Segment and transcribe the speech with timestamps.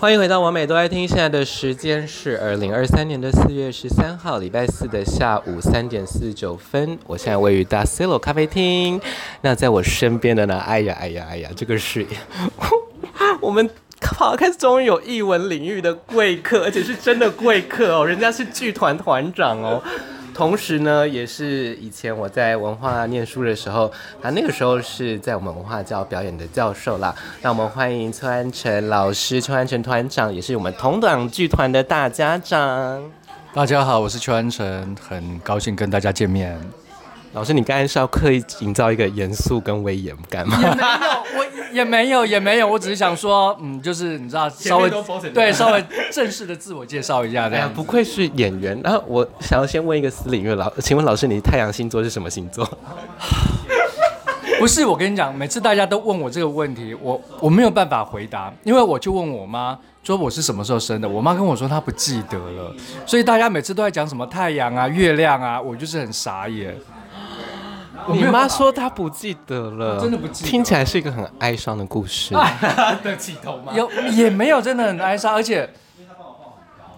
[0.00, 6.98] 欢迎回到完美都爱听，现在的时间是二零二三年的四月十三号，礼拜四的下午三点四十九分。
[7.06, 9.00] 我现在位于大 Cielo 咖啡厅。
[9.40, 10.58] 那在我身边的呢？
[10.58, 12.06] 哎呀，哎呀，哎呀，这个是
[13.40, 13.68] 我们
[14.02, 19.82] 好开始终于有译文领域的贵客，而且是真的贵客哦，人家是剧团团长哦。
[20.34, 23.90] 同时呢，也是以前我在文化念书的时候，
[24.20, 27.14] 他那个时候是在我们文化教表演的教授啦。
[27.40, 33.02] 那我们欢迎邱安成老师，邱安成团长，也是我们同党剧团的大家长。
[33.54, 36.58] 大家好，我是邱安成，很高兴跟大家见面。
[37.34, 40.56] 老师，你刚才是要刻意营造一个严肃跟威严感吗？
[40.62, 40.84] 也没有，
[41.36, 44.88] 我也没有，也没有，我只是想说，嗯，就是你知道，稍微
[45.34, 47.68] 对，稍微正式的自我介绍一下这样。
[47.74, 48.80] 不愧是演员。
[48.84, 52.64] 然后我想要先问一个私领域老，请问老师，你太阳星座是什么星座？
[54.60, 62.72] 不是，我跟你讲，每次大家都问我这个问题，我我没有办法回答，因为我就问我妈，说我是什么时候生的，我妈跟我说她不记得了，
[63.04, 66.76] 所以大家每次都在讲什么太阳啊、月亮啊，我就是很傻眼。
[68.12, 72.34] 你妈说她不记得了，真的不记得，听起来是一个很哀伤的故事。
[73.02, 73.72] 的起头吗？
[73.74, 75.68] 有也没有，真的很哀伤，而且，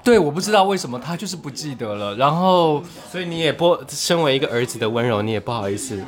[0.03, 2.15] 对，我不知道为什么她就是不记得了。
[2.17, 6.03] 然后，所以你也不身为一个儿子的温柔，你也不好意思。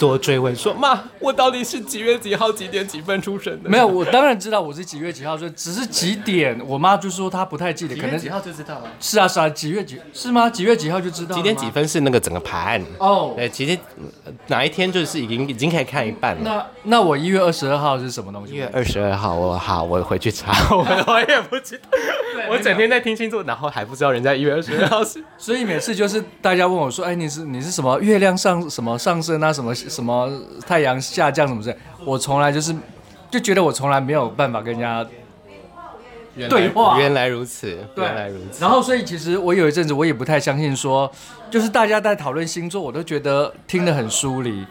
[0.00, 3.68] 多追问说，妈，我到底是几月几号几点几分出生的？
[3.68, 6.58] 没有，我当然知道我是几月几号，所以只是几点。
[6.66, 8.84] 我妈就说她不太记得，可能几号就知道了。
[8.98, 10.48] 是啊，是啊，几月几是吗？
[10.48, 11.36] 几月几号就知道。
[11.36, 13.34] 几点几分是那个整个盘哦。
[13.36, 13.78] 对，其实
[14.46, 16.40] 哪一天就是已经已经可以看一半了。
[16.42, 18.54] 那那我一月二十二号是什么东西？
[18.54, 20.78] 一月二十二号，我好，我回去查， 我
[21.08, 21.98] 我也不知道。
[22.48, 25.22] 我整天在听星座，然后还不知道人家一月二十二号是。
[25.36, 29.74] 所以每次就是大家问我说，哎，你是你是什么月亮上什么上升啊什么？
[29.90, 30.30] 什么
[30.66, 32.74] 太阳下降什么之类，我从来就是
[33.30, 35.04] 就觉得我从来没有办法跟人家
[36.48, 36.98] 对话。
[36.98, 38.60] 原来如此，原来如此。
[38.62, 41.10] 然后所以其实我有一阵子我也不太相信说，
[41.50, 44.64] 就是大家在讨论星座，我都觉得听得很疏离。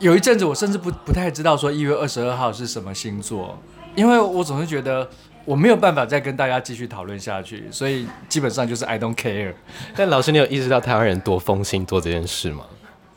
[0.00, 3.56] 有一阵子我甚至不不太知道说一月二十二号是什么星座，
[3.94, 5.08] 因为我总是觉得
[5.44, 9.54] 我没有办法再跟大家继续讨论下去，所以基本上就是 I don't care。
[9.96, 12.64] 但老师，你有意识到台湾人多风星座这件事吗？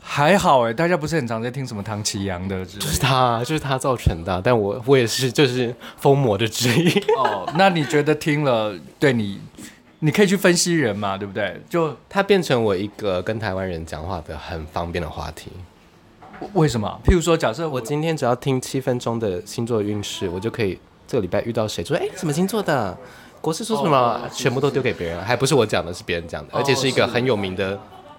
[0.09, 4.41] 还好哎，大家不是很常在听什么唐奇阳的，就是他，就是他造成的。
[4.41, 6.89] 但我我也是，就是疯魔的之一。
[7.17, 9.39] 哦，那你觉得听了对你，
[9.99, 11.61] 你可以去分析人嘛，对不对？
[11.69, 15.51] 就他变成我一个跟台湾人讲话的很方便的话题。
[16.53, 16.99] 为什么？
[17.05, 22.97] 譬如说，假设我，我今天只要听七分钟的星座运势，我就可以这个礼拜遇到谁说，哎，什么星座的？
[23.41, 23.95] 国师说什么？
[23.95, 27.77] 哦、全部都丢给别人，还不是我讲的，是别人讲的，而且是一个很有名的。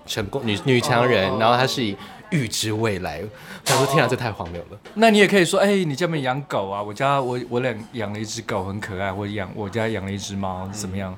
[0.08, 1.96] 成功女女强人，然后她是以
[2.30, 3.22] 预知未来。
[3.64, 6.82] 他说：“天啊，这太荒谬了。”那你也可以说：“哎，你家没养狗啊？
[6.82, 9.12] 我家我我俩养了一只狗，很可爱。
[9.12, 11.14] 我养我家养了一只猫，怎么样？”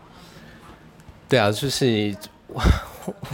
[1.28, 2.14] 对啊，就是。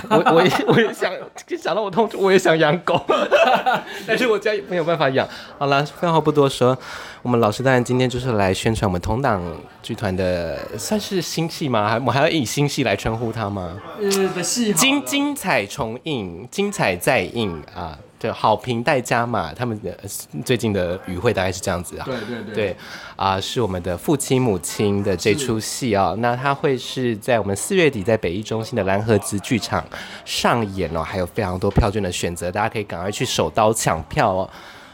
[0.09, 1.12] 我我也我也想，
[1.59, 3.04] 想到我痛处，我也想养狗，
[4.06, 5.28] 但是我家也没有办法养。
[5.59, 6.77] 好了，废话不多说，
[7.22, 9.43] 我们老师当然今天就是来宣传我们同党
[9.82, 11.88] 剧团的，算是新戏吗？
[11.88, 13.77] 还我还要以新戏来称呼它吗？
[14.00, 17.98] 呃，的戏精精彩重映，精彩再映啊！
[18.19, 19.94] 对，好评待加嘛，他们的
[20.43, 22.04] 最近的语汇大概是这样子啊。
[22.06, 22.54] 对对对。
[22.54, 22.77] 对
[23.15, 29.84] 啊、呃，是我们的父亲母亲的这出戏啊、哦，那它会是在我们四月底在北艺中心的蓝盒子剧场
[30.25, 34.48] 上演哦，还有非常多票券的选择，大家可以赶快去手刀抢票哦。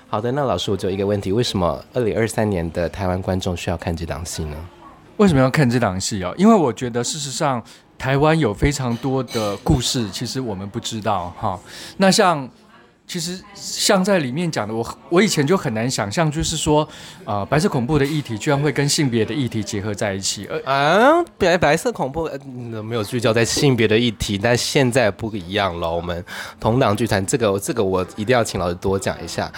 [0.08, 4.56] 好的，那老师我就有一个问题，为什么二零二三年的台湾观众需要看这档戏呢？
[5.18, 6.34] 为什么要看这档戏哦？
[6.36, 7.62] 因为我觉得事实上
[7.96, 11.56] 台湾有非常多的故事，其实我们不知道哈。
[11.98, 12.50] 那像。
[13.12, 16.88] 其实像在里面讲的，我我以前就很难想象，就是说，
[17.26, 20.48] 啊，白色恐怖的议题居然会跟性别的议题结合在一起。
[20.50, 25.94] 而啊，白白色恐怖，呃，没有聚焦在性别的议题，但现在不一样了。
[25.94, 26.24] 我们
[26.58, 29.52] 同党剧团这个这个，我一定要请老师多讲一下。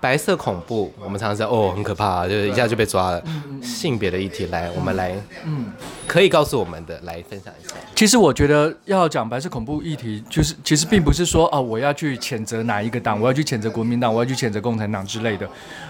[0.00, 3.22] 白色恐怖，我们常常说哦，很可怕，就是一下就被抓了。
[3.62, 5.14] 性别的议题，来，我们来，
[5.44, 5.70] 嗯，
[6.06, 7.74] 可以告诉我们的，来分享一下。
[7.94, 15.46] 其实我觉得要讲白色恐怖议题，就是其实并不是说哦，我要去谴责哪一个党，我要去谴责国民党，我要去谴责共产党之类的，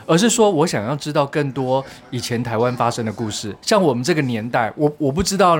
[0.06, 3.54] 而是说我想要知道更多以前台湾发生的故事。
[3.62, 5.56] 像我们这个年代，我我不知道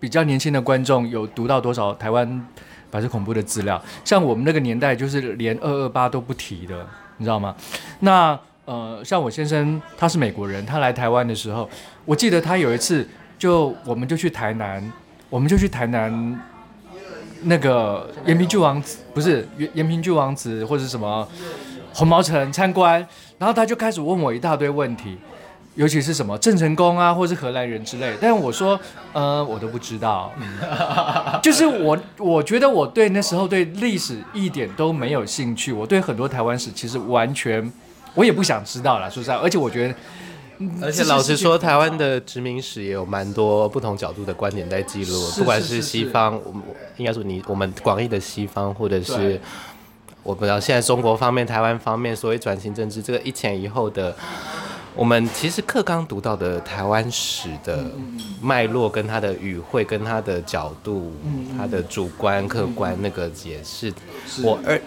[0.00, 2.46] 比较年轻的观众有读到多少台湾
[2.90, 3.80] 白色恐怖的资料。
[4.04, 6.84] 像我们那个年代，就是连二二八都不提的。
[7.18, 7.54] 你知道吗？
[8.00, 11.68] 那呃，像我先生他是美国人，他来台湾的时候，
[12.04, 13.06] 我记得他有一次
[13.38, 14.92] 就我们就去台南，
[15.28, 16.40] 我们就去台南
[17.42, 21.28] 那个延平郡王子，不是延延平郡王子或者什么
[21.92, 23.04] 红毛城参观，
[23.36, 25.18] 然后他就开始问我一大堆问题，
[25.74, 28.12] 尤其是什么郑成功啊，或是荷兰人之类。
[28.20, 28.78] 但我说，
[29.14, 30.30] 呃，我都不知道。
[30.36, 30.46] 嗯、
[31.42, 35.72] 就是我，我觉得我对那时候对历史一点都没有兴趣。
[35.72, 37.72] 我对很多台湾史其实完全，
[38.14, 39.10] 我也不想知道了。
[39.10, 39.94] 说实在，而且我觉得，
[40.82, 45.30] 而且老实说，台湾的殖民史也有蛮多不同角度的观点在记录。
[45.38, 46.62] 不管是西方，我们
[46.98, 49.40] 应该说你我们广义的西方，或者是
[50.22, 54.14] 我不知道现在中国方面、台湾方面，所谓转型政治这个一前一后的。
[54.94, 57.90] 我们其实课刚读到的台湾史的
[58.42, 61.12] 脉络，跟他的语汇，跟他的角度，
[61.56, 63.92] 他的主观、客观，那个也是
[64.42, 64.80] 我二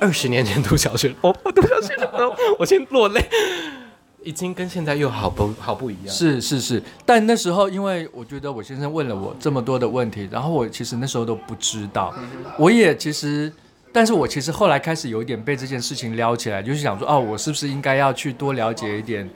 [0.00, 3.24] 二十年前读小学，我我读小学的时候，我先落泪，
[4.24, 6.12] 已经跟现在又好不 好不一样。
[6.12, 12.12] 是是是，但那时候因为我觉得我先生问了我这么多的问题，然后我其实那时候都不知道，
[12.58, 13.52] 我也其实。
[13.96, 19.26] 但是我其实后来开始有一点被这件事情撩起来，就是想说，哦，我是不是应该要去多了解一点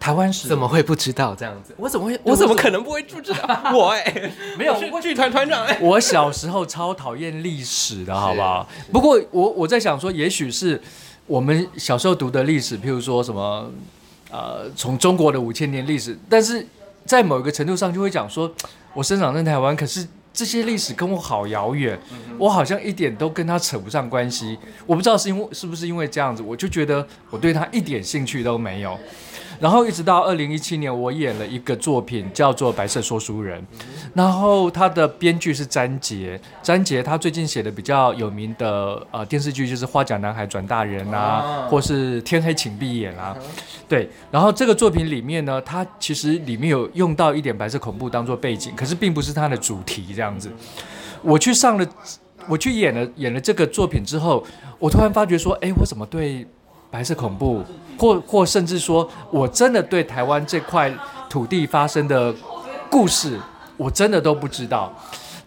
[0.00, 0.48] 台湾史？
[0.48, 1.72] 怎么会不知道这样子？
[1.76, 2.18] 我怎么会？
[2.26, 3.70] 我怎么可能不会不知道？
[3.72, 5.78] 我哎、欸，没有，我是剧团团长哎。
[5.80, 8.68] 我小时候超讨厌历史的，好不好？
[8.92, 10.82] 不过我我在想说，也许是
[11.28, 13.70] 我们小时候读的历史，譬如说什么，
[14.32, 16.66] 呃，从中国的五千年历史，但是
[17.06, 18.52] 在某一个程度上就会讲说，
[18.92, 20.04] 我生长在台湾，可是。
[20.38, 21.98] 这些历史跟我好遥远，
[22.38, 24.56] 我好像一点都跟他扯不上关系。
[24.86, 28.96] 我不知道是因为是不是因为这样子，我就觉得我对他一点兴趣都没有。
[29.60, 33.60] 然后一直到二零一七年，我演了一个作品，叫做《白色说书人》，
[34.14, 43.36] 然后他的编剧是詹杰，詹杰他最近写的比较有名的呃电视剧就是《花甲男孩转大人》啊，或是《天黑请闭眼》啊，
[43.88, 44.08] 对。
[44.30, 50.50] 然后这个作品里面呢，他其实里面有用到一点白色恐怖当做背景，可是并不是他的主题这样子。
[51.22, 51.86] 我去上了，
[52.46, 54.44] 我去演了演了这个作品之后，
[54.78, 56.46] 我突然发觉说，哎，我怎么对？
[56.90, 57.62] 白色恐怖，
[57.98, 60.92] 或或甚至说，我真的对台湾这块
[61.28, 62.34] 土地发生的
[62.90, 63.38] 故事，
[63.76, 64.92] 我真的都不知道。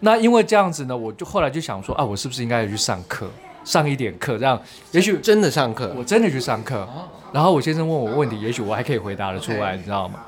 [0.00, 3.28] 那因为这样子呢，我就后来就想说啊，我是不是应该要去上课，
[3.64, 4.60] 上一点课，这样
[4.90, 6.88] 也许真的上课，我真的去上课。
[7.32, 10.20] 然后我先生问我问题，也许我还可以回答得出来，你知道吗？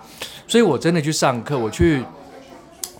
[0.46, 2.04] 所以我真的去上课，我去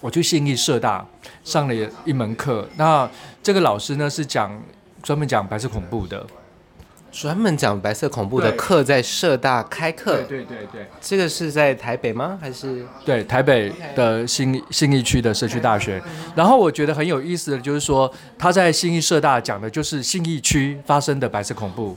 [0.01, 1.05] 我去信义社大
[1.43, 1.75] 上了
[2.05, 2.69] 一门课。
[2.77, 3.09] 那
[3.43, 4.51] 这个老师呢是讲
[5.03, 6.25] 专门讲白色恐怖的。
[7.15, 12.37] 专门讲白色恐怖的课在社大开课，对对对对，这个是在台北吗？
[12.41, 16.03] 还是对台北的新新义区的社区大学？
[16.35, 21.97] 然后我觉得很有意思的就是说，他在新义社大讲的就是新义区发生的白色恐怖，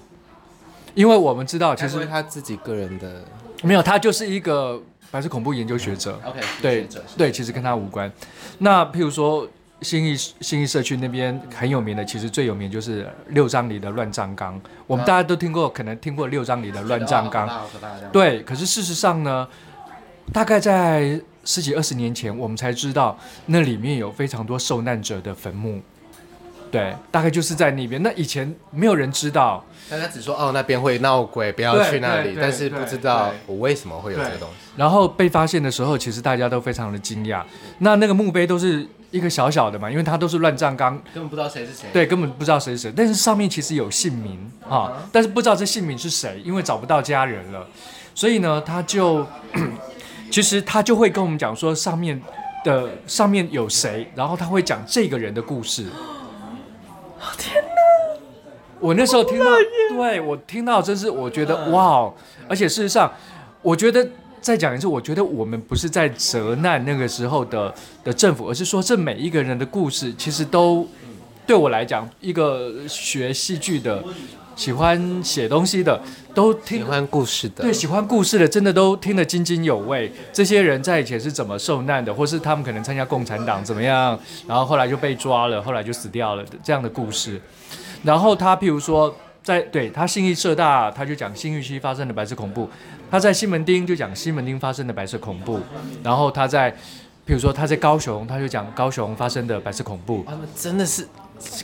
[0.93, 3.23] 因为我们知道其实他自己个人的
[3.63, 4.79] 没有，他就是一个
[5.09, 6.21] 白色恐怖研究学者。
[6.23, 6.87] OK，对
[7.17, 8.11] 对，其实跟他无关。
[8.59, 9.47] 那譬如说。
[9.81, 14.59] 信义新义社区那边很有名的，其实最有名就是六张里的乱葬岗。
[14.87, 17.47] 我们大家都听过，可能听过六张里的乱葬岗。
[18.11, 19.47] 对，可是事实上呢，
[20.33, 25.81] 大概在十几二十年前，我们才知道那里面有非常多受难者的坟墓。
[26.69, 28.01] 对，大概就是在那边。
[28.01, 34.55] 那以前没有人知道，大家只说哦，那边会闹鬼，不要去那里，但是不知道我为什么会有这个东西。
[34.75, 37.43] 然后被发现的时候，其实大家都非常的惊讶。
[37.79, 38.87] 那那个墓碑都是。
[39.09, 41.87] 一个小小的嘛，因为它都是乱葬岗，根本不知道谁是谁。
[41.93, 42.93] 对，根本不知道谁是谁。
[42.95, 47.65] 但是上面其实有姓名啊、哦，但是不知道这姓名是谁，因为找不到家人了。
[48.13, 49.25] 所以呢，他就
[50.29, 52.21] 其实他就会跟我们讲说上面
[52.65, 55.85] 的上面有谁，然后他会讲这个人的故事。
[57.37, 57.66] 天哪！
[58.79, 59.45] 我那时候听到，
[59.89, 62.11] 对我听到真是我觉得哇，
[62.47, 63.11] 而且事实上，
[63.61, 64.07] 我觉得。
[64.39, 70.87] 再讲一次，我觉得我们不是在责难那个时候的的政府，而是说这每一个人的故事，其实都
[71.45, 74.01] 对我来讲，一个学戏剧的、
[74.55, 75.99] 喜欢写东西的，
[76.33, 80.09] 都听喜欢故事的，对，喜欢故事的，真的都听得津津有味。
[80.31, 84.17] 这些人在以前是怎么受难的，或是他们可能参加共产党怎么样，
[84.47, 87.41] 然后后来就被抓了，后来就死掉了这样的故事。
[88.03, 89.15] 然后他譬如说。
[89.43, 92.67] 在对他信义社大，他就讲信义区发生的白色恐怖；
[93.09, 95.61] 他在西门町就讲西门町发生的白色恐怖。
[96.03, 96.69] 然后他在，
[97.25, 100.25] 譬如说他在高雄，他就讲高雄发生的白色恐怖。
[100.27, 101.07] 他们真的是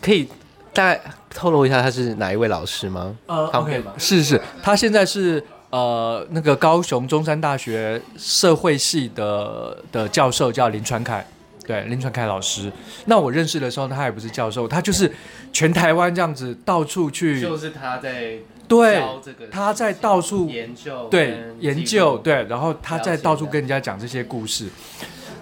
[0.02, 0.30] 可以
[0.72, 3.14] 大概透露一下他是哪一位老师吗？
[3.26, 11.28] 呃，OK，是是，他现在是呃那个高雄中山大学社会系的的教授，叫林传凯。
[11.66, 12.72] 对，林传凯老师。
[13.06, 15.12] 那我认识的时候，他也不是教授，他就是
[15.52, 19.04] 全台湾这样子到处去， 就是他在对，
[19.52, 24.68] 他在到处研究，对研究，对，然后他在到处跟人家讲这些故事。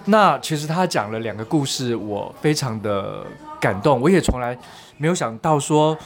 [0.06, 3.24] 那其实他讲了两个故事，我非常的
[3.60, 4.00] 感动。
[4.00, 4.56] 我也从来
[4.98, 5.96] 没有想到说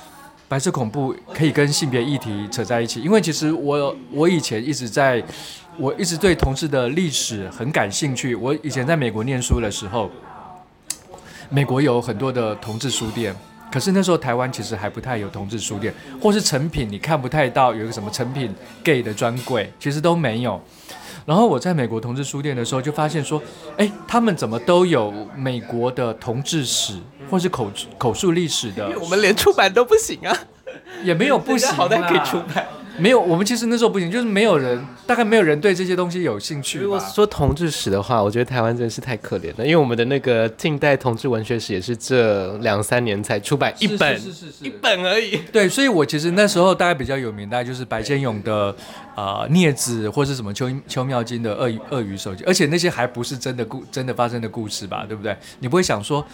[0.49, 5.23] 白色恐怖可以跟性别议题扯在一起，因为其实我我以前一直在。
[5.79, 8.35] 我一直对同志的历史很感兴趣。
[8.35, 10.11] 我以前在美国念书的时候，
[11.51, 13.35] 美国有很多的同志书店，
[13.71, 20.61] 可是那时候台湾其实还不太有同志书店，或是成品你看不太到有一个什么成品 gay 的专柜，其实都没有。
[21.27, 23.43] 然后我在美国同志书店的时候，就发现说，
[23.77, 26.95] 哎，他们怎么都有美国的同志史，
[27.29, 28.99] 或是口口述历史的？
[29.01, 30.37] 我们连出版都不行啊，
[31.03, 32.65] 也没有不行， 好歹可以出版。
[32.99, 36.79] 没有，我们其实那时候不行，就是没有人，大概没有人对这些东西有兴趣。
[36.79, 45.37] 如果说同志史的话，我觉得台湾真的是太可怜了，因为我们的那个近代同志文学史也是这两三年才出版一本，是是是是是一本而已。
[45.53, 48.75] 对，所以我其实那时候大概比较有名，大概就是白先勇的
[49.15, 55.05] 啊、呃《镊子》或是什么邱邱妙金的鳄鱼《鳄鱼手机》，而且那些还不是真的故真的发生的故事吧？
[55.07, 55.37] 对不对？
[55.61, 56.25] 你不会想说。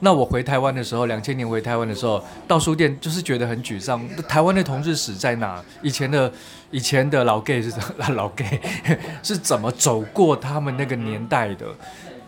[0.00, 4.06] 那我回台湾的时候，两千年回台湾的时候，到书店就是觉得很沮丧。
[4.28, 5.62] 台湾的同志史在哪？
[5.82, 6.30] 以前的
[6.70, 8.60] 以前的老 gay 是怎么老 gay
[9.22, 11.66] 是怎么走过他们那个年代的？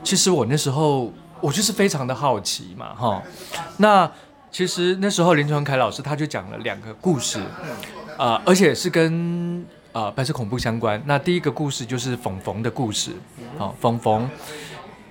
[0.02, 3.22] 其实我那时候我就是非常的好奇嘛，哈。
[3.76, 4.10] 那
[4.50, 7.38] 其实那时候林传凯老师他就讲了两个故事，
[8.16, 11.02] 啊、呃，而且是跟啊、呃、白色恐怖相关。
[11.04, 13.12] 那第一个故事就是冯冯的故事，
[13.58, 14.28] 好，冯冯。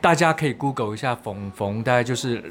[0.08, 2.42] 大家可以 Google 一下“冯冯”，大概就是，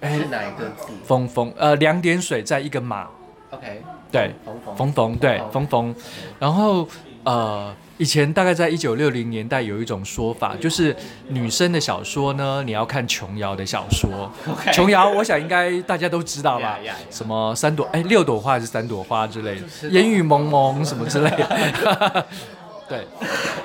[0.00, 0.92] 哎，是哪一个字？
[1.04, 3.08] 冯冯，呃，两点水在一个马。
[3.50, 4.32] OK，对，
[4.76, 5.92] 冯冯，对，冯冯。
[6.38, 6.86] 然后，
[7.24, 10.94] 呃，以前大概在一九六零年代有一种说法，就是
[11.30, 14.30] 女生的小说呢，你要看琼瑶的小说。
[14.72, 17.16] 琼瑶，我想应该大家都知道吧？yeah, yeah, yeah.
[17.16, 22.26] 什么三朵，哎，六朵花还是三朵花之类的，烟雨蒙蒙什么之类的。
[22.90, 23.06] 对，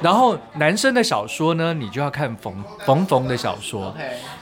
[0.04, 3.92] 然后男生的小说呢，你就要看冯冯冯的小说。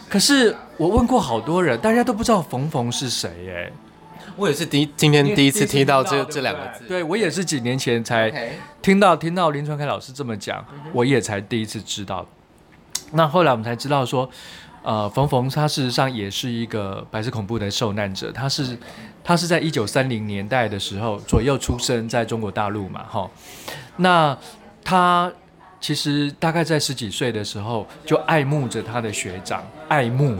[0.09, 3.71] 可是我问过好多人，大家都不知道冯冯是谁哎。
[4.35, 6.83] 我也是第今天第一次听到这这两个字。
[6.85, 8.29] 对，我也是几年前才
[8.81, 12.25] 听到听到林传凯老师这么讲，我也才第一次知道。
[13.13, 14.29] 那后来我们才知道说，
[14.81, 18.77] 呃，冯冯他事实上也是一个白色恐怖的受难者，他是
[19.23, 23.31] 他是在一九三零年代的时候左右出生在中国大陆嘛，哈，
[23.95, 24.37] 那。
[24.83, 25.31] 他
[25.79, 30.37] 其实大概在十几岁的时候就爱慕着他的学长，爱慕，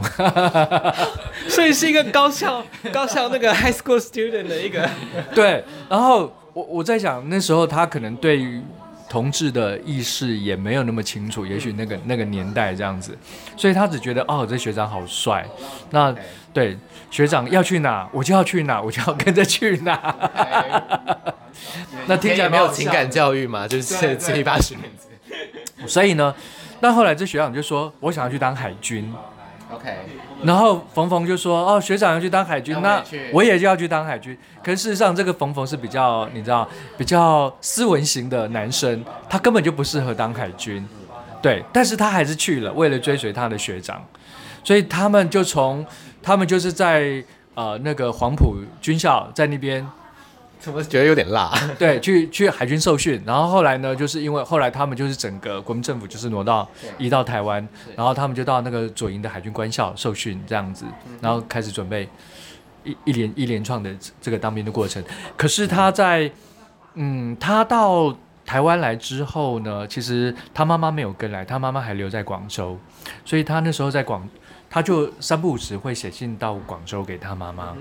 [1.50, 4.90] 所以是一个高校高校那个 high school student 的一个
[5.36, 5.64] 对。
[5.90, 8.62] 然后我我在想，那时候他可能对于
[9.10, 13.18] 同志的意识也没有那么清楚，也许那个那个年代这样子，
[13.58, 15.46] 所以他只觉得哦，这学长好帅。
[15.92, 16.16] 那
[16.54, 16.78] 对
[17.14, 20.16] 学长要去哪，我就要去哪，我就要跟着去哪。
[22.08, 23.68] 那听起来没有情感教育嘛？
[23.68, 24.90] 就是七八十年。
[25.86, 26.34] 所以呢，
[26.80, 29.14] 那后来这学长就说：“我想要去当海军。”
[29.72, 29.96] OK。
[30.42, 36.68] 然后冯冯就说：“哦，学长要去当海军，那我也就要去当海军。”可是事实上，这个冯冯是比较你知道
[36.98, 40.84] 比较斯文型的男生，他根本就不适合当海军。
[41.44, 44.04] 对，但是他还是去了，为了追随他的学长。
[44.64, 45.86] 所以他们就从
[46.24, 47.24] 他们就是在
[47.54, 49.88] 呃那个黄埔军校在那边。
[50.60, 51.52] 怎么觉得有点辣？
[51.78, 56.66] 对，去去海军受训，然后后来呢，就是因为后来他们就是整个国民政府就是挪到
[56.98, 60.86] 移到台湾，然后他们就到那个左营的海军官校受训这样子，
[61.20, 62.08] 然后开始准备
[62.86, 65.04] 一一连一连串的这个当兵的过程。
[65.36, 66.32] 可是他在
[66.94, 72.78] 嗯，他到台湾来之后呢，其实他妈妈没有跟来，他妈妈还留在广州，
[73.26, 74.28] 所以他那时候在广，
[74.70, 77.76] 他就三不五时会写信到广州给他妈妈。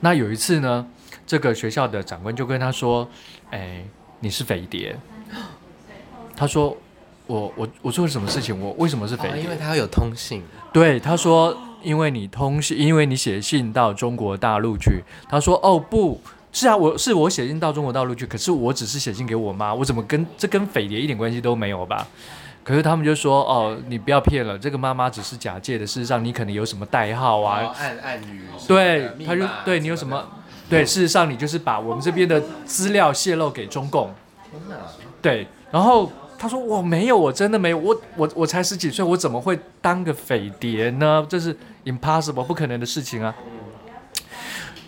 [0.00, 0.86] 那有一次呢，
[1.26, 3.08] 这个学校的长官就跟他说
[3.50, 3.82] ：“哎，
[4.20, 4.96] 你是匪谍。
[6.36, 6.76] ”他说
[7.26, 8.60] ：“我我我做了什么事情？
[8.60, 9.32] 我为什么是匪谍？
[9.32, 10.42] 哦，因为他有通信。”
[10.72, 16.20] 对，他说：“因为你通信，因为你写信到中国大陆去。”他说：“哦，不
[16.54, 22.06] 是啊，我是我写信到中国大陆去，可是我只是写信给我妈，我怎么跟这跟匪谍一点关系都没有吧？”
[22.62, 28.44] 可是他们就说：“哦，你不要骗了，这个妈妈只是假借的，事实上你可能有什么代号啊，哦、暗暗语。
[28.66, 30.26] 对，他就对你有什么？
[30.70, 34.14] 对，事实上你就是把我们这边的资料泄露给中共。
[35.20, 41.26] 对，然后他说我没有，我真的没有，我我我才十几岁，我怎么会当个匪谍呢？
[41.28, 43.34] 这是 impossible 不可能的事情啊。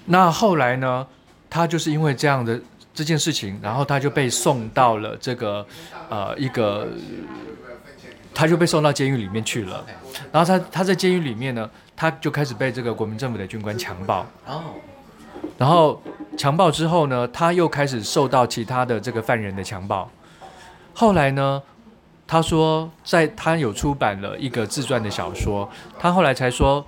[0.07, 1.07] 那后来呢，
[1.49, 2.61] 他就是因为这样的
[2.95, 5.67] 这件事情，然后他就被送到了这个
[6.09, 6.89] 呃一个。”
[8.39, 9.83] 他就被送到监狱里面去了，
[10.31, 14.27] 然后他他在监狱里面呢，他就开始被这个国民政府的军官强暴，
[15.57, 16.03] 然后
[16.37, 20.07] 强暴之后呢，他又开始受到其他的这个犯人的强暴，
[20.93, 21.63] 后来呢，
[22.27, 25.67] 他说在他有出版了一个自传的小说，
[25.99, 26.85] 他后来才说，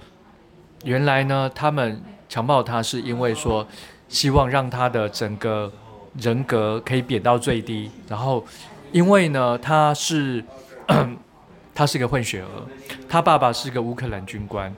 [0.85, 3.67] 原来呢，他们强暴他是因为说
[4.09, 5.73] 希望让他的整个
[6.19, 8.45] 人格可以贬到最低，然后。
[8.91, 10.43] 因为呢，他是
[11.75, 12.49] 他是个混血儿，
[13.07, 14.75] 他爸爸是个乌克兰军官。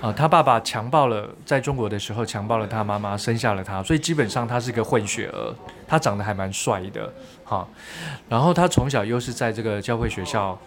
[0.00, 5.54] 啊、他爸爸强暴了，在中国的时候强暴了他妈妈，生下了他，所以基本上他是个混血儿。
[5.86, 7.12] 他长得还蛮帅的，
[7.44, 7.64] 哈。
[8.28, 10.58] 然后他从小又是在这个教会学校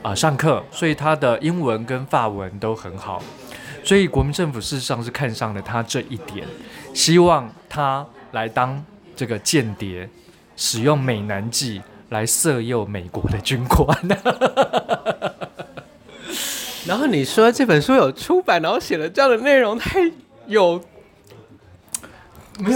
[0.00, 3.22] 啊、上课，所以他的英文跟法文都很好。
[3.84, 6.46] 所以国民政府事实上是看上了他这一点，
[6.94, 8.84] 希望他来当
[9.16, 10.08] 这个间谍，
[10.56, 13.96] 使用美男计来色诱美国的军官。
[16.86, 20.10] 然后你说这本书有出版，然后写了这样的内容，太
[20.46, 20.82] 有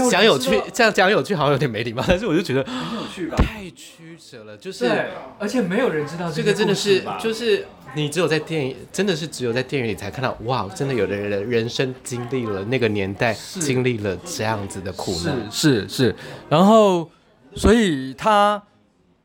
[0.09, 7.65] 讲有趣，这样讲有趣好像有点没礼貌，但是我就觉得很有趣吧，太曲折了，就是对，而且没有人知道这，这个真的是，就是
[7.95, 16.15] 你只有在电影，真的是只有在电影里才看到，哇，真的有的人人生经历了那个年代，经历了这样子的苦难，是是是，
[16.49, 17.09] 然后
[17.55, 18.61] 所以他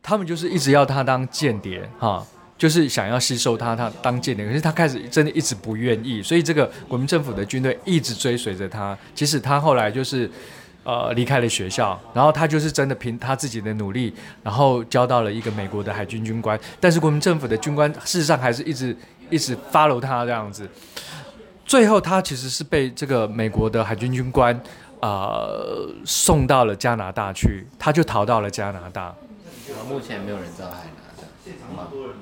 [0.02, 2.26] 他们就是一直要他当间谍哈。
[2.62, 8.97] 就是想要吸收他，他当间谍，可是他开始真的一直不愿意，所以这个国民政府的军队一直追随着他。
[9.16, 10.31] 即使他后来就是，
[10.85, 14.14] 呃，离开了学校，然后他就是真的凭他自己的努力，
[14.45, 16.57] 然后交到了一个美国的海军军官。
[16.78, 18.97] 但是国民政府的军官事实上还是一直
[19.28, 20.71] 一直 follow 他这样子。
[21.66, 24.57] 最后他其实是被这个美国的海军军官
[25.00, 29.12] 呃送到了加拿大去，他就逃到了加拿大。
[29.88, 30.87] 目前没有人知道海。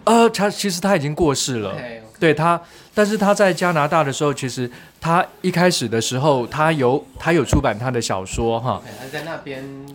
[0.04, 2.18] 呃，他其实他已经过世了，okay, okay.
[2.18, 2.60] 对他，
[2.94, 4.68] 但是他在加拿大的时候，其实
[5.00, 9.86] 他一开始的时候，他有他有出版他的小说哈，okay, 他在那边，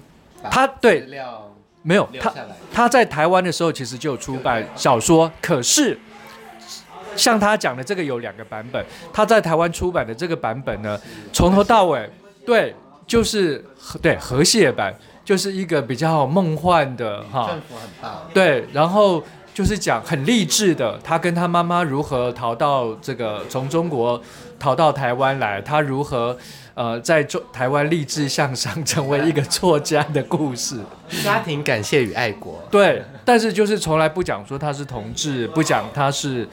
[0.51, 1.07] 他对
[1.81, 2.33] 没有他
[2.71, 5.99] 他在台湾的时候，其实就有出版小说，可是
[7.15, 10.99] 像他讲的这个有两个版本，他在台湾出版的这个版本呢，
[11.33, 12.09] 从头到尾
[12.45, 12.75] 对
[13.07, 13.65] 就是
[14.01, 14.93] 对和谐版。
[15.25, 19.21] 就是一个比较梦幻的哈，政府很大，对，然后
[19.53, 24.21] 就是讲很励志的，他跟他妈妈如何逃到这个从中国
[24.59, 26.37] 逃到台湾来，他如何
[26.75, 30.79] 呃在中台湾励志向上，成为一个作家的故事，
[31.23, 36.47] 家庭感谢与爱国，对，但是就是从来不讲说他是同志，不讲他是。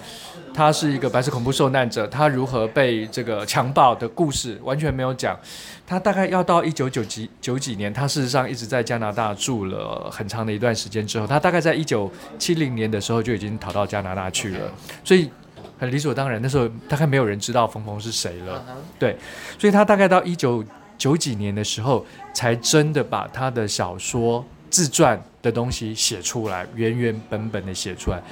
[0.54, 5.38] 他是一个白色恐怖受难者，他如何被这个强暴的故事完全没有讲。
[5.86, 14.72] 他大概要到一九九几九几年，他事实上一直在加拿大住了很长的一段时间之后，他大概在一九七零年的时候就已经逃到加拿大去了。
[15.04, 15.30] 所以
[15.78, 18.64] 很理所当然，那时候大概没有人知道冯冯是谁了。
[18.98, 19.16] 对，
[19.58, 20.64] 所以他大概到一九
[20.96, 28.22] 九几年的时候，才真的把他的小说自传的东西写出来，原原本本的写出来。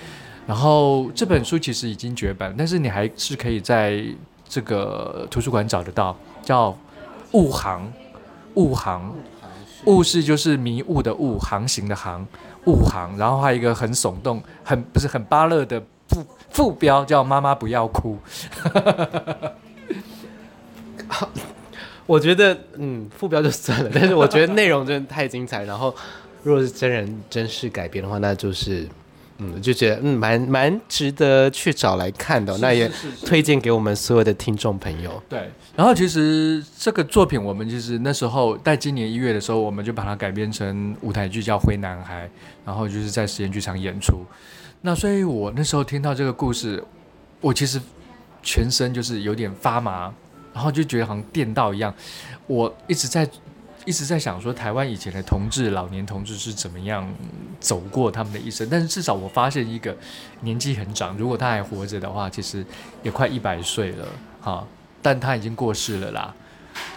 [0.50, 4.02] 然后这本书其实已经绝版，但是你还是可以在
[4.48, 6.72] 这个图书馆找得到，叫
[7.30, 7.86] 《雾航》，
[8.54, 9.14] 雾航，
[9.84, 12.26] 雾是就是迷雾的雾，航行的航，
[12.66, 13.16] 雾航。
[13.16, 18.18] 然后还有一个很耸动、很不是很巴乐的副副标，叫“妈妈不要哭”。
[22.06, 25.62] 我觉得，嗯，副标就算了，但是我觉得内容真的太精彩。
[25.62, 25.94] 然后，
[26.42, 28.88] 如果是真人真事改编的话，那就是。
[29.42, 32.90] 嗯，就觉得嗯，蛮蛮值得去找来看的，那也
[33.24, 35.22] 推荐给我们所有的听众朋友。
[35.28, 42.26] 对，然后其实这个作品，我们其实那时候在今年一月的时候，我们就把它改编成舞台剧，叫《灰男孩》，
[42.66, 44.24] 然后就是在实验剧场演出。
[44.82, 46.84] 那所以我那时候听到这个故事，
[47.40, 47.80] 我其实
[48.42, 50.12] 全身就是有点发麻，
[50.52, 51.94] 然后就觉得好像电到一样，
[52.46, 53.28] 我一直在。
[53.86, 57.08] 一直在想说，台湾以前的同志、老年同志是怎么样
[57.58, 58.68] 走过他们的一生？
[58.70, 59.96] 但是至少我发现一个
[60.42, 62.64] 年纪很长，如果他还活着的话，其实
[63.02, 64.06] 也快一百岁了
[64.40, 64.66] 哈。
[65.02, 66.34] 但他已经过世了啦。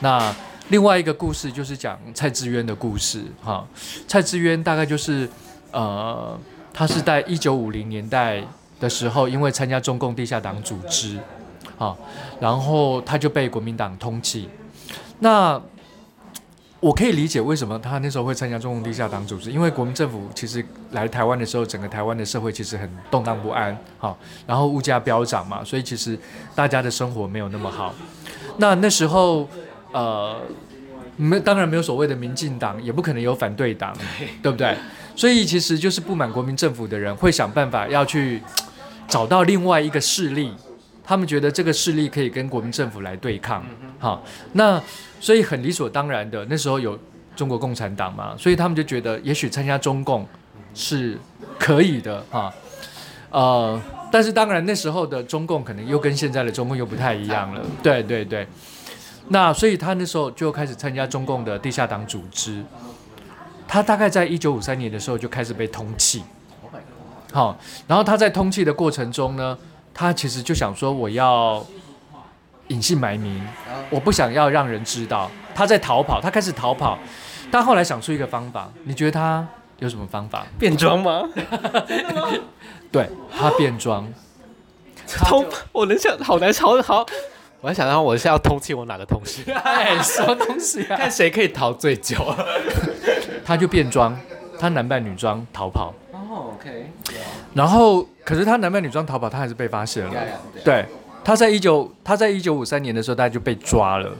[0.01, 0.35] 那
[0.69, 3.65] 另外一个故事就是讲蔡志渊的故事哈。
[4.07, 5.29] 蔡志渊大概就是
[5.71, 6.37] 呃，
[6.73, 8.43] 他是在一九五零年代
[8.79, 11.17] 的时候，因为参加中共地下党组织
[11.79, 11.95] 啊，
[12.41, 14.47] 然后他就被国民党通缉。
[15.19, 15.61] 那
[16.83, 26.19] 我可以理解为什么他那时候会参加中共地下党组织，因为国民政府其实来台湾的时候，整个台湾的社会其实很动荡不安，好，然后物价飙涨嘛，所以其实
[26.53, 27.95] 大家的生活没有那么好。
[28.57, 29.47] 那那时候，
[29.93, 30.41] 呃，
[31.15, 33.95] 没当然没有所谓的民进党，也不可能有反对党，
[34.43, 34.75] 对不对？
[35.15, 38.41] 所以其实就是不满国民政府的人会想办法要去
[39.07, 40.51] 找到另外一个势力。
[41.03, 43.63] 他们觉得这个势力可以跟国民政府来对抗，
[43.99, 44.81] 好，那
[45.19, 46.97] 所以很理所当然的，那时候有
[47.35, 50.25] 中国共产党嘛，所以他们就觉得也许参加中共
[50.73, 51.17] 是
[51.59, 52.53] 可以的，哈，
[53.31, 58.47] 呃，但是当然那时候的中共可能又跟现在的中共又不太一样了，对对对，
[59.27, 62.63] 那所以他那时候就开始参加中共的地下党组织，
[63.67, 66.21] 他大概在一九五三年的时候就开始被通缉。
[67.31, 69.57] 好，然后他在通缉的过程中呢，
[69.93, 71.65] 他其实就想说，我要
[72.67, 73.45] 隐姓埋名，
[73.89, 76.19] 我不想要让人知道他在逃跑。
[76.19, 76.97] 他开始逃跑，
[77.51, 79.47] 但后来想出一个方法，你觉得他
[79.79, 80.45] 有什么方法？
[80.57, 81.29] 变装吗？
[82.91, 84.11] 对，他变装。
[85.25, 87.05] 通，我能想，好难好好。
[87.61, 89.43] 我还想到我是要通缉我哪个同事？
[89.51, 90.97] 哎，什么东西啊？
[90.97, 92.17] 看谁可以逃最久。
[93.45, 94.17] 他就变装，
[94.57, 95.93] 他男扮女装逃跑。
[96.11, 96.19] 哦、
[96.57, 96.91] oh,，OK。
[97.53, 100.13] 然后，可是他男扮女装逃跑，他还是被发现了。
[100.63, 100.85] 对，
[101.23, 104.11] 他在一九他在一九五三年的时候，大家就被抓了。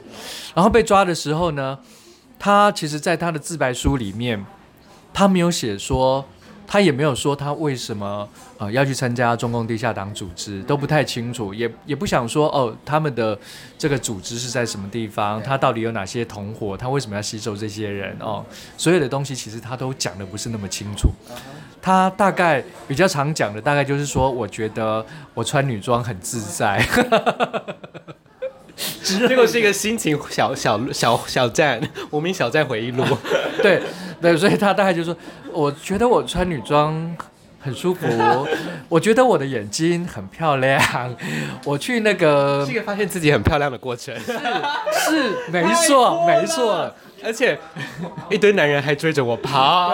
[0.54, 1.80] 然后被抓的时候呢，
[2.38, 4.46] 他其实在他的自白书里面，
[5.14, 6.26] 他没有写说。
[6.66, 13.38] 他也没有说他为什么呃要去参加中共地下党组织，都不太清楚，也也不想说哦，他们的
[13.78, 18.44] 这个组织是在什么地方，他到底有哪些同伙，他为什么要吸收这些人哦，
[18.78, 21.10] 所有的东西其实他都讲的不是那么清楚。
[21.84, 26.82] 他大概比较常讲的大概就是说，我觉得我穿女装很自在，
[29.04, 33.04] 结 果是一个心情小小小小站，无名小站回忆录，
[33.62, 33.82] 对。
[34.22, 35.14] 对，所以他大概就说
[35.52, 37.14] ：“我觉得我穿女装
[37.60, 38.08] 很舒服，
[38.88, 40.82] 我觉得我的眼睛很漂亮。
[41.66, 46.90] 我去那个，是一个发现自己很漂亮的过程，是是没错没错，
[47.24, 47.58] 而且
[48.30, 49.94] 一堆男人还追着我跑，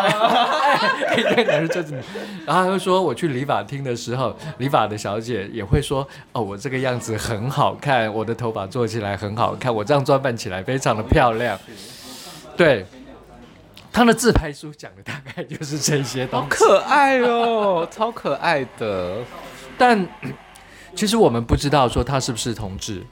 [1.18, 2.02] 一堆男人追着你。
[2.46, 11.58] 然后他会说，我去理发厅的时候，理发的小姐也会说：哦，我这个样子很好看，我的头发做起来很好看，我这样装扮起来非常的漂亮。
[12.58, 12.86] 对。”
[13.92, 19.18] 他的自拍书讲的大概就是这些东西，好可爱哦，超可爱的。
[19.80, 20.08] 但
[20.96, 23.04] 其实我们不知道说他是不是同志，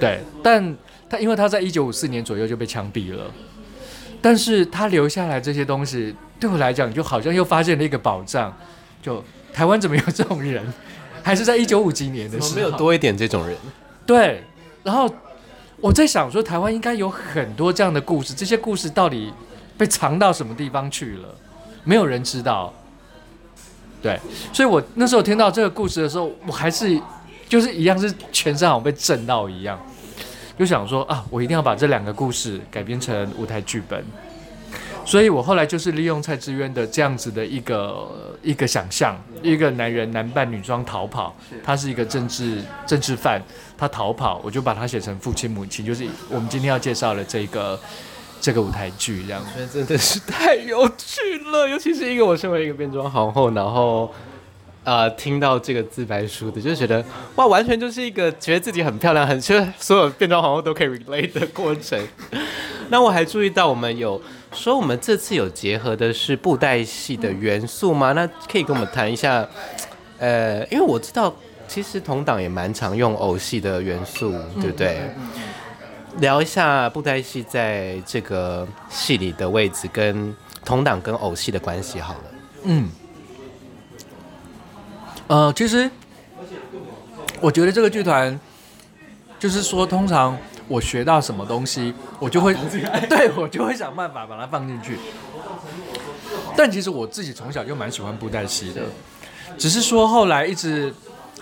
[0.00, 0.18] 对。
[0.42, 0.76] 但
[1.12, 3.30] 他因为他在一九五四年左右就被枪毙了，
[4.22, 8.50] 但是他留下来这些东西，对我来讲就好像又发现了一个宝藏。
[9.02, 9.22] 就
[9.52, 10.64] 台湾怎么有这种人？
[11.22, 13.54] 还是在一九五几年的时候，没有多一点这种人？
[14.06, 14.42] 对。
[14.82, 15.06] 然后
[15.82, 19.30] 我在想说，台湾应该有很多这样的故事，这些故事到底？
[19.76, 21.28] 被藏到什么地方去了？
[21.84, 22.72] 没有人知道。
[24.00, 24.18] 对，
[24.50, 26.98] 所以我那时候听到这个故事的时候，我还是
[27.48, 29.78] 就是一样是全身好像被震到一样，
[30.58, 34.04] 就想说啊，我一定要把这两个故事改编成舞台剧本。
[35.04, 38.08] 所以我后来就是利用蔡志渊的这样子的一个
[38.42, 41.34] 一个想象，一个男人男扮女装逃跑，
[41.64, 43.42] 他是一个政治政治犯，
[43.76, 47.78] 他逃跑，我就把他写成父亲母亲，就是我们今天要介绍的这个。
[48.44, 49.40] 这个舞台剧这样，
[49.72, 51.68] 真的是太有趣了。
[51.68, 54.12] 尤其是一个我身为一个变装皇后，然后
[54.84, 57.04] 呃听到这个自白书的，就觉得
[57.36, 62.00] 哇，完全就是一个觉得自己很漂亮，很其实所有变装皇后都可以 relate 的过程。
[62.88, 64.20] 那我还注意到，我们有
[64.52, 68.12] 说我们这次有结合的是布袋戏的元素吗？
[68.12, 69.48] 那可以跟我们谈一下。
[70.18, 71.34] 呃，因为我知道
[71.66, 75.00] 其实同党也蛮常用偶戏的元素，对不对？
[76.18, 80.32] 聊一下布袋戏在这个戏里的位置，跟
[80.64, 82.24] 同党跟偶戏的关系好了。
[82.64, 82.88] 嗯，
[85.26, 85.90] 呃，其实
[87.40, 88.38] 我觉得这个剧团
[89.38, 90.36] 就是说，通常
[90.68, 92.54] 我学到什么东西，我就会
[93.08, 94.98] 对我就会想办法把它放进去。
[96.56, 98.82] 但其实我自己从小就蛮喜欢布袋戏的，
[99.56, 100.92] 只是说后来一直。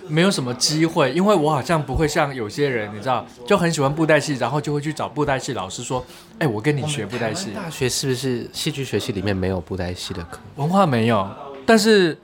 [0.08, 6.04] 没有什么机会，因为我好像不会像有些人，你知道，就很喜欢布袋戏，然后就会去找布袋戏老师说
[6.40, 10.40] ：“哎，我跟你学布袋戏。”大学是不是戏剧学系里面没有布袋戏的课？
[10.56, 11.28] 文化没有，
[11.64, 12.18] 但是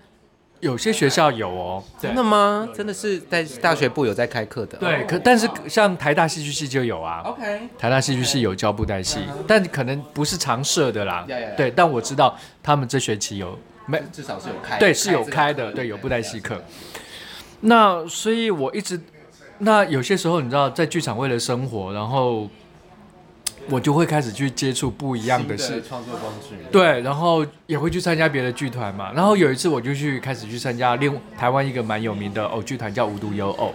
[0.60, 1.82] 有些学校有哦。
[1.98, 2.68] 真的吗？
[2.74, 4.78] 真的是在大学部有在开课的？
[4.78, 7.22] 对，可但是像台大戏剧系就有啊。
[7.24, 11.26] OK，台大戏剧系有教布袋戏，但可能不是常设的啦。
[11.56, 14.78] 对，但我知道他们这学期有没，至少是有开。
[14.78, 16.62] 对，是有开的，对，有布袋戏课。
[17.60, 19.00] 那所以，我一直，
[19.58, 22.48] 那有些时候，你知道，在剧场为了生活，然后
[23.68, 26.56] 我就会开始去接触不一样的事，创作方式。
[26.70, 29.12] 对，然后也会去参加别的剧团嘛。
[29.12, 33.74] 然后有一次，我就去开始去参加另台湾一个蛮有名的偶剧团，叫无独有偶。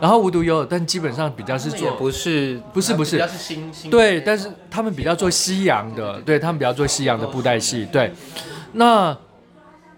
[0.00, 7.86] 然后无独有偶，但基本上比较是做不是不是不是，比较是新新对，但是他们比较做西洋的，对他们比较做西洋的布袋戏。
[7.92, 8.12] 对，
[8.72, 9.16] 那。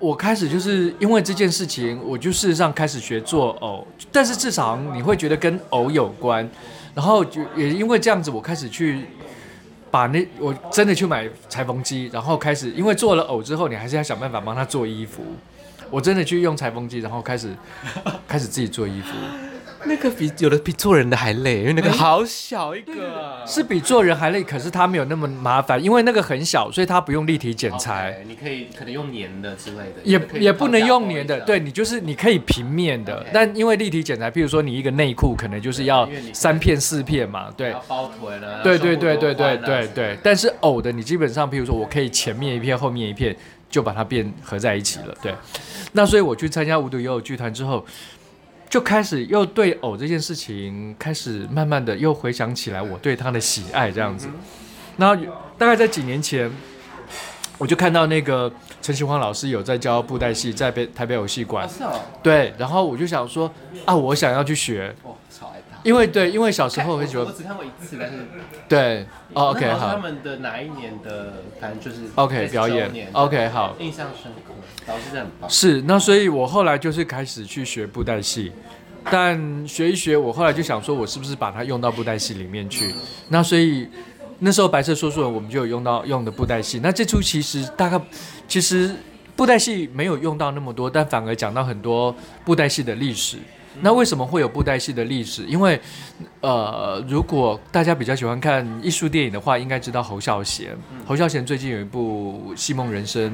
[0.00, 6.48] 我开始就是因为这件事情，我就事实上开始学做偶，但是至少你会觉得跟偶有关，
[6.98, 9.04] 然后就也因为这样子，我开始去
[9.88, 15.22] 把那我真的去买裁缝机，然后开始因为做了偶之后，你还是要想办法帮他做衣服，
[15.90, 17.54] 我真的去用裁缝机，然后开始
[18.26, 19.14] 开始自己做衣服，
[19.84, 28.18] 那个比有的比做人的还累，因为那个好小一个，是比做人还累，可是它没有那么麻烦，因为那个很小，所以它不用立体剪裁。
[28.20, 43.36] Okay, 你可以可能用粘的之类的，也也不能用粘的，对你就是你可以平面的.但因为立体剪裁，譬如说你一个内裤可能就是要三片四片嘛，对，包臀啊，对对对对对对对，但是偶的你基本上，譬如说我可以前面一片，后面一片，
[43.70, 45.32] 就把它变合在一起了，对。
[45.92, 47.84] 那所以我去参加无独有偶剧团之后。
[48.68, 54.28] 就开始又对偶这件事情开始慢慢的又回想起来我对他的喜爱这样子，
[54.96, 55.16] 然后
[55.56, 56.50] 大概在几年前，
[57.56, 58.52] 我就看到那个
[58.82, 61.68] 陈启煌老师有在教布袋戏，在北台北偶戏馆，
[62.22, 63.50] 对，然后我就想说
[63.86, 64.94] 啊，我想要去学。
[65.84, 67.24] 因为对，因为小时候很喜欢。
[67.24, 68.26] 我只看过一次，但是
[68.68, 69.90] 对，OK 好。
[69.90, 74.52] 他们的哪一年的，反正就是 OK 表演，OK 好，印象深刻，
[74.86, 75.48] 老师真的很棒。
[75.48, 78.52] 是，那所以我后来就是开始去学布袋戏，
[79.04, 82.92] 但学一学，我后来就想说，我是不是把它用到布袋戏里面去？
[83.28, 83.88] 那所以
[84.40, 86.80] 那时候白色说书人我们就有用到用的布袋戏。
[86.82, 88.00] 那这出其实大概
[88.48, 88.94] 其实
[89.36, 92.14] 布袋戏没有用到那么多，但反而讲到很多
[92.44, 93.38] 布袋戏的历史。
[93.80, 95.44] 那为什么会有布袋戏的历史？
[95.46, 95.80] 因为，
[96.40, 100.76] 呃，如果大家比较喜欢看艺术电影的话，应该知道侯孝贤。
[101.06, 103.30] 侯孝贤最近有一部《戏梦人生》，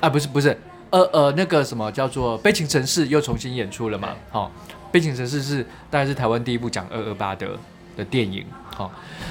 [0.00, 0.56] 啊，不是不是，
[0.90, 4.10] 呃呃，那个什么叫做《悲情城市》又重新演出了嘛？
[4.30, 4.50] 好，哦，
[4.92, 7.48] 《悲情城市》是大概是台湾第一部讲二二八的
[7.96, 8.44] 的电影。
[8.74, 8.90] 好，哦，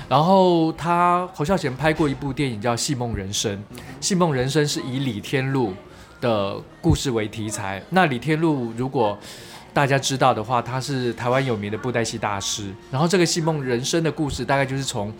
[0.09, 3.53] 然后他侯孝贤拍过一部电影叫《戏梦人生》，
[3.99, 5.73] 《戏梦人生》是以李天禄
[6.19, 7.81] 的故事为题材。
[7.91, 9.17] 那李天禄如果
[9.75, 12.73] 大家知道的话，他是台湾有名的布袋戏大师。
[12.89, 15.13] 然后这个《戏梦人生》的故事，大概就是从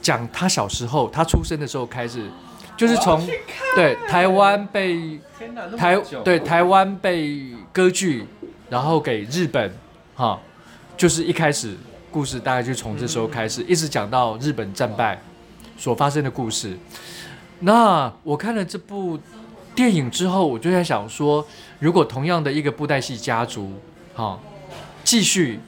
[0.00, 2.26] 讲他小时候，他出生的时候开始，
[2.74, 3.22] 就是从
[3.74, 5.20] 对台湾被
[5.76, 8.24] 台对台湾被割据，
[8.70, 9.70] 然后给日本，
[10.14, 10.40] 哈，
[10.96, 11.76] 就是一开始
[12.10, 15.20] 故事大概就从这时候开始，一直讲到日本战败
[15.76, 16.78] 所发生的故事。
[17.60, 19.18] 那我看了这部
[19.76, 21.46] 电影之后，我就在想说，
[21.78, 23.70] 如果同样的一个布袋戏家族，
[24.14, 24.40] 哈、哦，
[25.04, 25.60] 继续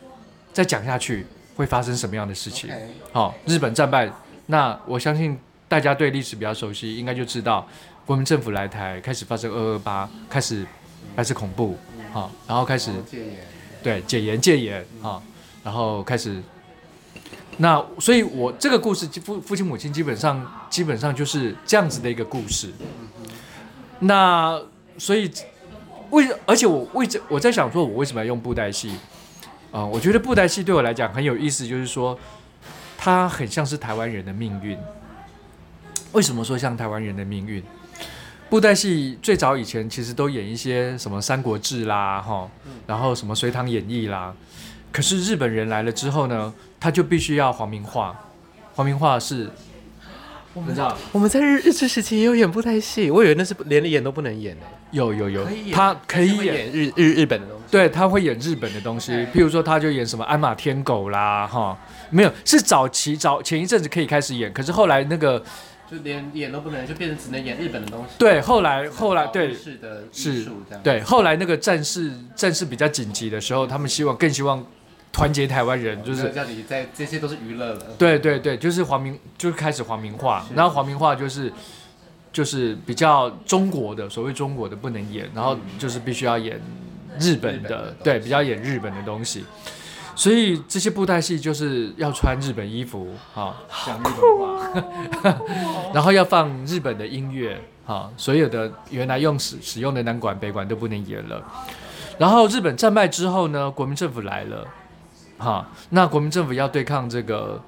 [0.52, 2.70] 再讲下去，会发生什么样的事情？
[3.12, 4.10] 好日本战败，
[4.46, 7.68] 那我相信大家对历史比较熟悉，应该就知道
[8.06, 10.66] 国民政府来台，开始发生二二八，开始
[11.14, 11.76] 开始恐怖，
[12.10, 13.36] 好、哦，然后开始戒严，
[13.82, 15.22] 对，戒严戒严，哈、哦，
[15.62, 16.42] 然后开始，
[17.58, 22.72] 那所以我这个故事父父亲母亲基本上基本上就是这样子的一个故事。
[24.00, 24.60] 那
[24.96, 25.30] 所以
[26.10, 28.90] 为而且我为这我在想说，我为什么要用布袋戏？
[29.70, 32.18] 啊、呃，我觉得布袋戏对我来讲很有意思，就是说
[32.96, 34.78] 它很像是台湾人的命运。
[36.12, 37.62] 为什么说像台湾人的命运？
[38.48, 42.48] 布袋戏最早以前其实都演一些什么《三国志》啦，哈，
[42.86, 44.34] 然后什么《隋唐演义》啦。
[44.90, 48.18] 可是日本人来了之后呢，他就必须要皇民化。
[48.74, 49.50] 皇民化是。
[50.54, 54.66] 我们知道，我们在日日治时期也有演布袋戏，我以为那是连演都不能演的。
[54.90, 57.64] 有有有，他可以演日日日本的东西。
[57.70, 61.78] 对，他会演日本的东西，譬如说他就演什么鞍马天狗啦，哈，
[62.10, 65.38] 没有，是早期早前一阵子可以开始演，可是后来那个
[65.90, 68.14] 就连演都不能，就变成只能演日本的东西。
[68.18, 69.54] 对，后来后来对
[70.10, 70.48] 是，
[70.82, 74.66] 对，后来那个战事战事比较紧急的时候，他们希望更希望。
[75.12, 77.86] 团结台湾人就是叫你在这些都是娱乐了。
[77.98, 81.52] 对对对，就是黄明，就是开始黄明化，是然后黄明化就是
[82.32, 86.60] 就是比较中国的，所谓中国的不能演，然后就是必须要演
[87.18, 89.44] 日本的，嗯、对，比较演日本的东西。
[90.14, 95.34] 所以这些布袋戏就是要穿日本衣服，啊，讲日本话，
[95.94, 101.42] 然后要放日本的音乐，啊，所有的原来用使使用的南管北管都不能演了。
[102.18, 104.66] 然后日本战败之后呢，国民政府来了。
[105.38, 107.62] 哈，那国民政府要对抗这个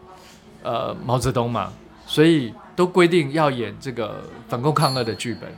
[0.62, 1.72] 呃毛泽东嘛，
[2.06, 5.50] 所以都规定要演这个反共抗俄的剧本。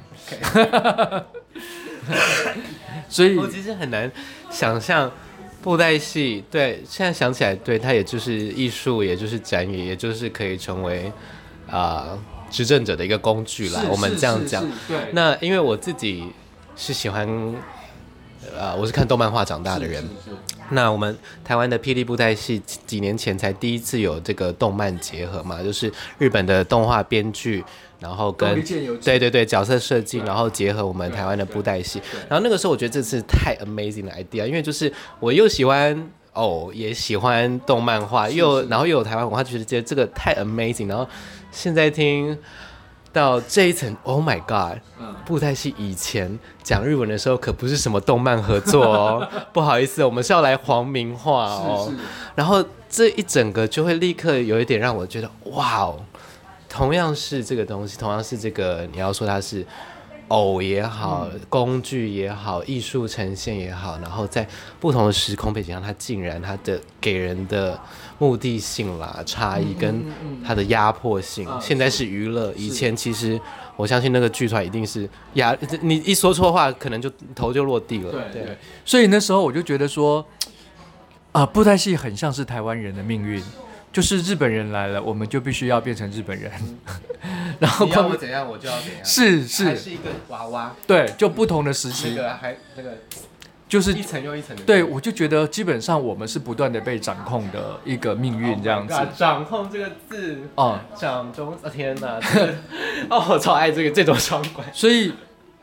[3.08, 4.10] 所以，我其实很难
[4.50, 5.10] 想象
[5.62, 6.44] 布袋戏。
[6.50, 11.10] 对，现在想起来，对，它也就是艺术，也就是展演，也就是可以成为
[11.66, 12.18] 啊、呃、
[12.50, 13.82] 执政者的一个工具啦。
[13.90, 14.98] 我们这样讲，对。
[15.12, 16.30] 那因为我自己
[16.76, 17.26] 是喜欢。
[18.56, 20.04] 呃，我是看动漫画长大的人。
[20.70, 27.62] 那我们台湾的霹雳布袋戏几年前才第一次有这个动漫结合嘛，就是日本的动画编剧，
[28.00, 28.54] 然后跟
[29.02, 32.00] 对对对角色设计，然后结合我们台湾的布袋戏。
[32.28, 40.88] 然后那个时候我觉得这次太 amazing 的 idea，因为就是我又喜欢哦，也喜欢动漫画，又然后又有台湾文化，就觉得这个太 amazing。
[40.88, 41.06] 然后
[41.50, 42.38] 现在听。
[43.12, 44.78] 到这一层，Oh my God！
[45.24, 51.86] 布袋戏以前讲日文的时候可不是什么动漫合作哦， 不好意思，我们是要来皇民化哦。
[51.90, 52.02] 是是。
[52.34, 56.00] 然后这一整个就会立刻有一点让我觉得，哇哦，
[56.68, 59.66] 同样是这个东西，同样是这个，你要说它是。
[60.28, 64.48] 偶也好，工具也好，艺术呈现也好，然后在
[64.80, 67.78] 不同的时空背景下，它竟然它的给人的
[68.22, 70.04] 目的性啦、差异跟
[70.46, 73.40] 它的压迫性，现在是娱乐，以前其实
[73.74, 78.12] 我相信那个剧团一定是压，你一说错话，可能就头就落地了。
[78.12, 80.24] 对对，所以那时候我就觉得说，
[81.32, 83.42] 啊，布袋戏很像是台湾人的命运。
[83.92, 86.50] 就是日本人来了，我们就必须要变成日本人。
[87.60, 89.04] 然后你要我怎样，我就要怎样。
[89.04, 90.74] 是是，还是一个娃娃。
[90.86, 92.14] 对，就不同的时期。
[92.16, 92.96] 那个还那个，
[93.72, 94.62] 就是一层又一层的。
[94.64, 98.94] 对，我就觉得基本上我们是不断的被掌控的一个命运这样子。
[99.16, 102.20] 掌控这个字哦，掌中，天哪，
[103.08, 104.66] 哦，我超爱这个这种双关。
[104.74, 105.14] 所以，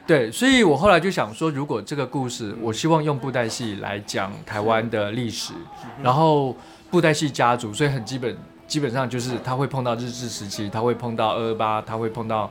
[0.08, 5.54] 对，所以我后来就想说，如果这个故事，我希望用布袋戏来讲台湾的历史，
[6.02, 6.56] 然后。
[6.92, 12.50] 布袋戏家族，所以很基本，基本上就是他会碰到日治时期，他会碰到二二八，他会碰到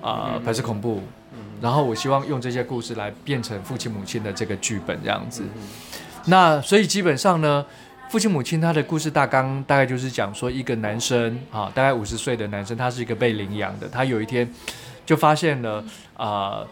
[0.00, 1.02] 啊、呃、白色恐怖，
[1.60, 5.44] 然后我希望用这些故事来变成父亲母亲的这个剧本这样子。
[6.26, 7.64] 那所以基本上呢，
[8.08, 14.48] 父亲母亲他的故事大纲大概就是讲说一个男生啊，大概五十岁的男生，他是一个被领养的，他有一天
[15.04, 15.84] 就发现了
[16.16, 16.26] 啊、
[16.60, 16.68] 呃、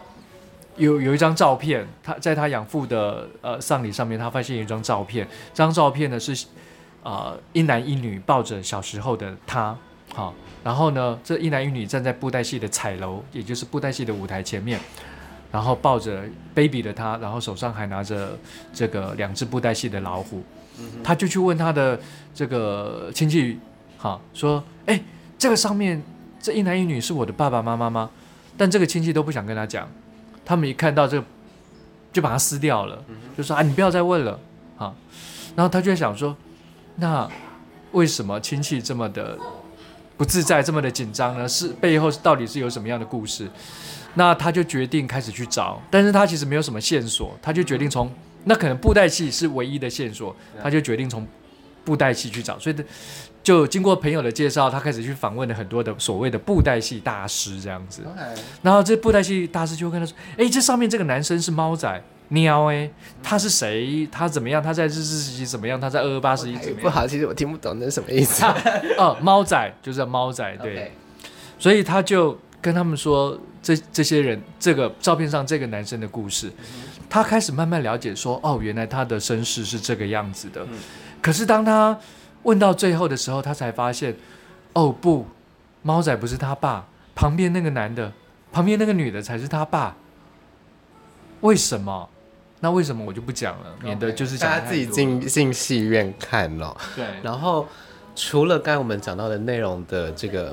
[0.76, 6.46] 有有一张照片，他在他养父的呃丧礼上面，他发现有一张照片，这张照片呢是。
[7.00, 9.74] 啊、呃，一男一女抱着小时候的他，
[10.12, 14.78] 好，然后呢，这一男一女站在布袋戏的彩楼，也就是布袋戏的舞台前面，
[15.50, 16.22] 然后抱着
[16.54, 18.38] baby 的他，然后手上还拿着
[18.72, 20.42] 这个两只布袋戏的老虎，
[21.02, 21.98] 他就去问他的
[22.34, 23.58] 这个亲戚，
[23.96, 25.00] 好，说，哎，
[25.38, 26.02] 这个上面
[26.40, 28.10] 这一男一女是我的爸爸妈妈吗？
[28.56, 29.88] 但这个亲戚都不想跟他讲，
[30.44, 31.26] 他们一看到这个，
[32.12, 33.04] 就把它撕掉了，
[33.36, 34.38] 就说啊，你不要再问了，
[34.76, 34.94] 好，
[35.54, 36.36] 然后他就在想说。
[37.00, 37.30] 那
[37.92, 39.38] 为什么亲戚这么的
[40.18, 41.48] 不自在，这么的紧张呢？
[41.48, 43.48] 是背后到底是有什么样的故事？
[44.14, 48.12] 那他就决定开始去找，但是他其实没有什么线索，他就决定从
[48.44, 51.24] 那可能布袋戏是唯一的线索，他就决定从
[51.84, 52.76] 布袋戏去找，所以
[53.44, 58.02] 就经过朋友的介绍，他开始去访问了很多的所谓的布袋戏大师这样子。
[58.60, 62.90] 然后这布袋戏大师就跟他说：“哎，这上面这个男生是猫仔。” 喵哎，
[63.22, 64.06] 他是谁？
[64.12, 64.62] 他怎么样？
[64.62, 65.80] 他在日治时期怎么样？
[65.80, 66.80] 他在二二八时期怎么样？
[66.82, 68.44] 不好，其实我听不懂那是什么意思。
[68.98, 70.76] 哦，猫仔就是猫仔，对。
[70.76, 70.88] Okay.
[71.58, 76.52] 所以他就跟他们说，这这些人，这个照片上这个男生的故事，
[77.08, 80.66] 他开始慢慢了解说，哦，原来他的身世是这个样子的。
[81.20, 81.98] 可是当他
[82.42, 84.14] 问到最后的时候，他才发现，
[84.74, 85.26] 哦不，
[85.82, 88.12] 猫仔不是他爸，旁边那个男的，
[88.52, 89.96] 旁边那个女的才是他爸。
[91.40, 92.08] 为什么？
[92.60, 96.76] 那为什么我就不讲了免得就是大家自己进进戏院看咯。
[96.96, 97.04] 对。
[97.22, 97.66] 然后
[98.16, 100.52] 除了刚才我们讲到的内容的这个，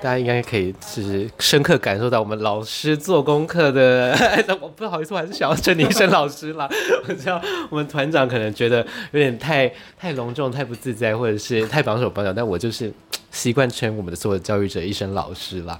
[0.00, 4.16] 大家应该可以就是深刻感受到我们老师做功课的。
[4.60, 6.66] 我不好意思，我还是想要称你一声老师啦。
[7.06, 8.78] 我知道我们团长可能觉得
[9.12, 12.90] 有点太太隆重、太不自在，或者是太绑手绑脚，但我就是
[13.30, 15.78] 习惯称我们的所有教育者一声老师啦。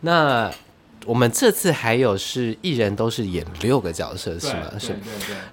[0.00, 0.50] 那。
[1.06, 4.72] 我们这次还有是一人都是演六个角色是吗？
[4.78, 4.94] 是，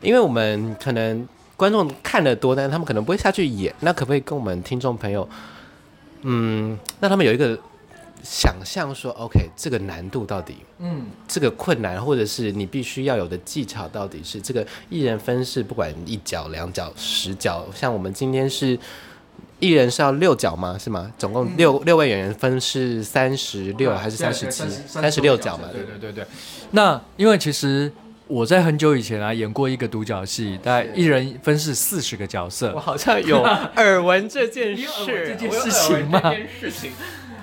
[0.01, 3.73] 因为我们可能观众看的多，但是他们可能不会下去演。
[3.81, 5.29] 那可不可以跟我们听众朋友，
[6.23, 7.57] 嗯，让他们有一个
[8.23, 18.77] 想象说，OK，这个难度到底，嗯，这个困难或者是你必须要有的技巧到底是这个一人分饰，不管一角、两角、十角，像我们今天是。
[19.63, 20.77] 一人是要六角吗？
[20.77, 21.09] 是吗？
[21.17, 24.65] 总共六、嗯、六位演员分是三十六还是三十七？
[24.85, 25.69] 三十六角嘛。
[25.71, 26.25] 对对对对。
[26.71, 27.89] 那因为其实
[28.27, 32.73] 我在很久以前啊演过一个独角戏，大概一人分饰四十个角色。
[32.75, 36.19] 我好像 有耳闻这件事，这件事情吗？
[36.21, 36.91] 这件事情。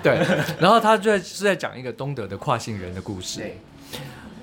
[0.03, 0.19] 对。
[0.61, 3.39] 然后他就在是在讲一个东德的跨性人的故事。
[3.39, 3.57] 对。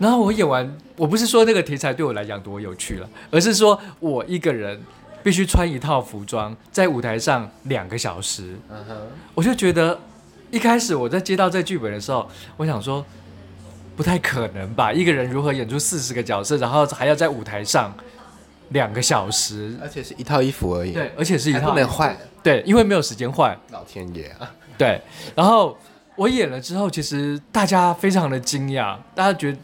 [0.00, 4.80] 然后我演完，我不是说那个题材对我来讲多有趣了，而是说我一个人。
[5.28, 8.54] 必须穿一套服装，在舞台上两个小时。
[8.72, 8.94] Uh.
[9.34, 10.00] 我就觉得，
[10.50, 12.26] 一开始我在接到这剧本的时候，
[12.56, 13.04] 我想说，
[13.94, 14.90] 不太可能吧？
[14.90, 17.94] 一个人如何演出四十个角色，然后还要在舞台上
[18.70, 20.92] 两个小时，而且是一套衣服而已。
[20.92, 22.16] 对，而且是一套，不能换。
[22.42, 23.54] 对，因为没有时间换。
[23.70, 24.50] 老天爷啊！
[24.78, 24.98] 对，
[25.34, 25.76] 然后
[26.16, 29.58] 我演了之后，其实大家非常的惊讶，大家觉得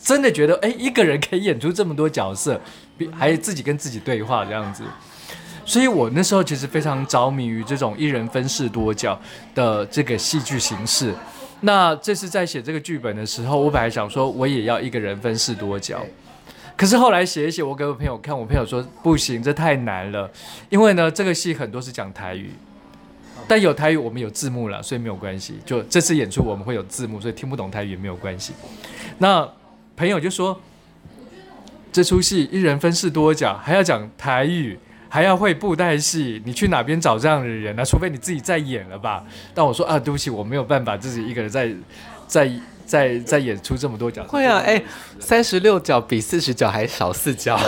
[0.00, 2.60] 真的觉得，哎，一个人可以演出这么多角色。
[3.12, 4.82] 还自己跟自己对话这样子，
[5.64, 9.18] 所以我那时候其实非常着迷于这种一人分饰多角
[9.54, 11.14] 的这个戏剧形式。
[11.60, 16.00] 那这次在写这个剧本的时候，我本来想说我也要一个人分饰多角，
[16.76, 20.30] 可是后来写一写，我给我朋友看，我朋友说不行，这太难了，
[20.70, 22.52] 因为呢，这个戏很多是讲台语，
[23.48, 25.58] 但有台语我们有字幕了，所以没有关系。
[25.66, 28.52] 就这次演出我们会有字幕，所以听不懂台语也没有关系。
[29.18, 29.46] 那
[29.96, 30.56] 朋友就说，
[31.92, 34.78] 这出戏一人分饰多角，还要讲台语。
[35.10, 37.82] 还要会布袋戏，你去哪边找这样的人呢？
[37.82, 39.24] 除非你自己在演了吧。
[39.54, 41.72] 但我说啊，对不起，我没有办法自己一个人在
[42.26, 42.52] 在
[42.84, 44.22] 在在演出这么多角。
[44.24, 44.82] 会啊，哎，
[45.18, 47.58] 三十六角比四十角还少四角。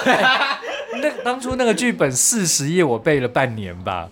[1.00, 4.06] 那当初那个剧本四十页，我背了半年吧。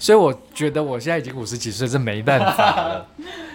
[0.00, 3.06] 所以我觉得我现在已经五十几岁，这没办法了。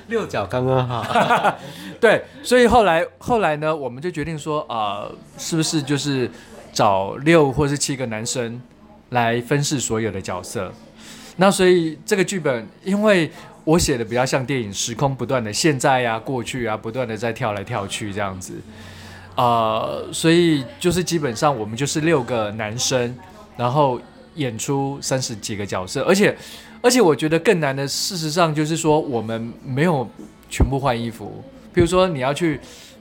[0.10, 1.06] 六角刚刚好。
[2.02, 6.30] 对，所以后来后来呢，我们就决定说啊、呃，是不是就是
[6.74, 8.62] 找六或是七个男生。
[9.12, 10.72] 来分饰所有的角色，
[11.38, 13.28] 那所以这个剧本，因为
[13.64, 18.54] 我写的比较像电影，时空不断的现在呀、过去啊，不断的在跳来跳去这样子，
[19.36, 23.18] 呃，所以就是基本上我们就是六个男生，
[23.58, 24.00] 然后
[24.36, 26.38] 演出三十几个角色，而且
[26.82, 30.08] 而且我觉得更难的，事实上就是说我们没有
[30.50, 32.60] 全部换衣服，比如说你要去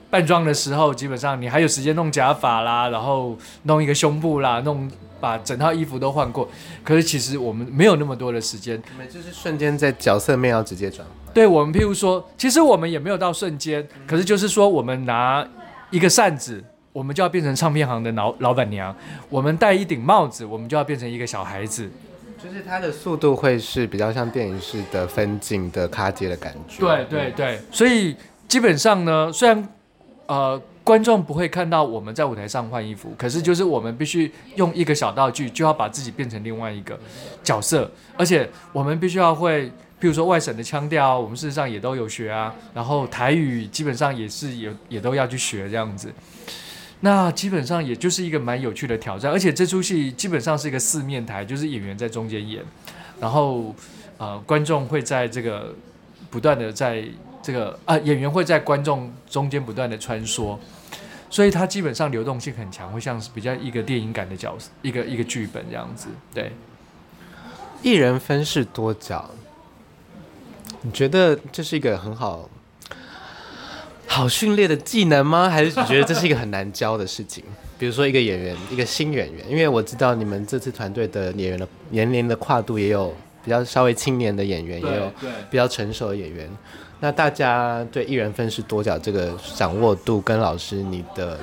[0.09, 4.89] 扮装的时候，基本上你还有时间弄假发啦，然后弄一个胸部啦，弄。
[5.21, 6.47] 把整套衣服都换过，
[6.81, 11.05] 可是其实我们没有那么多的时间，我们就是瞬间在角色面要直接转。
[11.33, 15.45] 对，我们譬如说，其实我们也没有到瞬间，可是就是说，我们拿
[15.89, 16.63] 一个扇子，
[16.93, 18.95] 我们就要变成唱片行的老老板娘；
[19.29, 21.91] 我们戴一顶帽子，我们就要变成一个小孩子。
[22.41, 26.79] 就是它的速度会是比较像电影式的分镜的卡接的感觉。
[26.79, 28.15] 对对对，所以
[28.47, 29.67] 基本上呢，虽然
[30.27, 30.61] 呃。
[30.81, 36.97] 观众不会看到我们在舞台上换衣服，可是就是我们必须用一个小道具，就要把自己变成另外一个
[37.43, 46.11] 角色，而且我们必须要会，譬如说外省的腔调，我们事实上也都有学啊，然后台语基本上也是也也都要去学这样子，
[47.01, 52.63] 那基本上也就是一个蛮有趣的挑战，而且这出戏基本上是一个四面台，就是演员在中间演，
[53.19, 53.73] 然后
[54.17, 55.73] 呃观众会在这个
[56.29, 57.03] 不断的在
[57.41, 60.57] 这个啊演员会在观众中间不断的穿梭。
[61.31, 66.07] 所以它基本上流动性很强，会像是比较一个电影感的角色，一个一个剧本这样子。
[66.33, 66.51] 对，
[67.83, 69.29] 一人分饰多角，
[70.81, 72.49] 你觉得这是一个很好
[74.09, 75.47] 好训练的技能吗？
[75.49, 77.43] 还是你觉得这是一个很难教的事情？
[77.77, 85.11] 比如说一个演员，一个新演员，因为我知道你们这次团队的演员的年龄的跨度也有比较稍微青年的演员，也有
[85.49, 86.49] 比较成熟的演员。
[86.99, 91.39] 那大家对一人分饰多角这个掌握度，跟老师你的，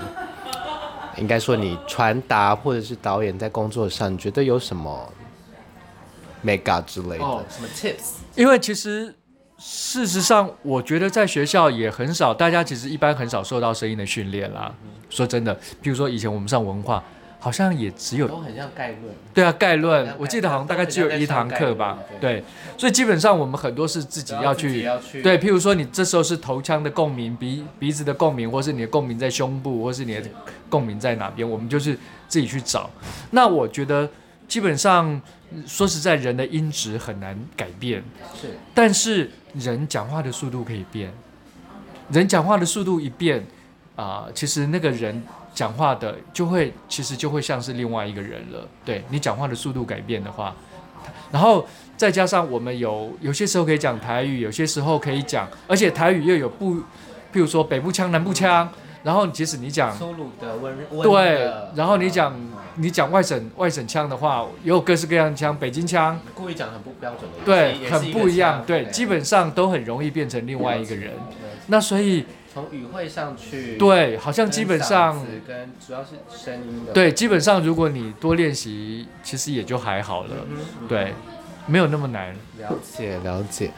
[1.17, 5.11] 应该说你传达或者是导演在工作上，你觉得有什么
[6.45, 7.25] mega 之类的？
[7.25, 8.17] 哦，什么 tips？
[8.35, 9.15] 因为其实
[9.69, 14.73] 事实上，我觉得在学校也很少，大家其实一般很少受到声音的训练啦。
[15.11, 15.53] 说真的，
[15.83, 17.03] 比如说以前我们上文化。
[17.39, 19.03] 好像也只有都很像概论，
[19.33, 22.43] 对啊，概论，我记得好像大概只有一堂课吧，对，
[22.77, 24.83] 所以基本上我们很多是自己要去，
[25.23, 30.23] 对，譬如说你这时候是头腔的共鸣，鼻鼻子的共鸣，或是你的共鸣在胸部，或是你的
[30.69, 31.97] 共鸣在哪边，我们就是
[32.27, 32.91] 自己去找。
[33.31, 34.09] 那我觉得
[34.49, 35.21] 基本上
[35.67, 38.03] 说实在，人的音质很难改变，
[38.35, 41.13] 是，但是人讲话的速度可以变，
[42.11, 43.41] 人讲话的速度一变
[43.95, 45.23] 啊，呃，其实那个人。
[45.57, 48.69] 讲话的就会，其实就会像是另外一个人了。
[48.85, 50.55] 对，你讲话的速度改变的话，
[51.33, 51.67] 然后
[51.97, 56.83] 再加上我们有有些时候可以讲台语，有些时候可以讲，而且台语又有不，譬
[57.41, 58.71] 如说北部腔、南部腔，
[59.07, 62.35] 然后即使你讲粗鲁的温温对，然后你讲
[62.75, 66.19] 你讲外省外省腔的话，也有各式各样的腔，北京腔。
[66.35, 71.13] 故意讲很不标准的，对，很不一样，对，基本上都很容易变成另外一个人。
[71.69, 72.27] 那所以。
[72.57, 80.31] 从语汇上去，对，好像基本上跟主要是声音的，对，基本上如果你多练习，其实也就还好了，
[80.89, 81.13] 对，
[81.67, 82.35] 没有那么难。
[82.59, 83.19] 了解。
[83.19, 83.71] 了解，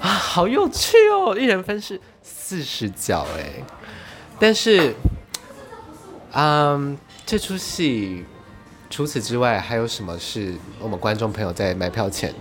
[0.00, 3.62] 啊，好有趣哦，一人分饰四十角哎，
[4.38, 4.94] 但是，
[6.32, 8.24] 嗯，这出戏
[8.90, 12.34] 除此之外还有什么是我们观众朋友在买票前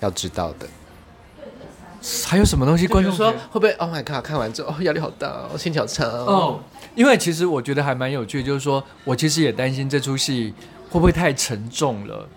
[0.00, 0.66] 要知道的？
[2.24, 2.86] 还有什么东西？
[2.86, 4.24] 观众说会不会？Oh my god！
[4.24, 6.60] 看完之后压力好大哦，心情好长哦。
[6.94, 10.54] 因为其实我觉得还蛮有趣，就是说我其实也担心这出戏
[10.90, 12.28] 会不会太沉重了。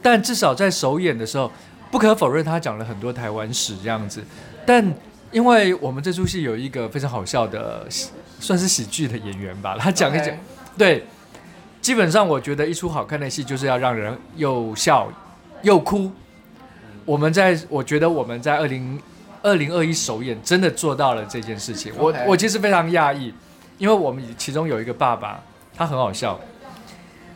[0.00, 1.52] 但至少在首演的时候，
[1.90, 4.24] 不可否认他讲了很多台湾史这样子。
[4.64, 4.94] 但
[5.30, 7.86] 因为我们这出戏有一个非常好笑的，
[8.44, 10.28] 算是喜剧的演员吧，他讲一讲，
[10.76, 11.02] 对，
[11.80, 15.10] 基本上我觉得一出好看的戏就是要让人又笑
[15.62, 16.12] 又哭。
[17.06, 19.00] 我们在，我觉得我们在二零
[19.42, 21.90] 二零二一首演真的做到了这件事情。
[21.96, 23.32] 我我其实非常讶异，
[23.78, 25.42] 因为我们其中有一个爸爸，
[25.74, 26.38] 他很好笑，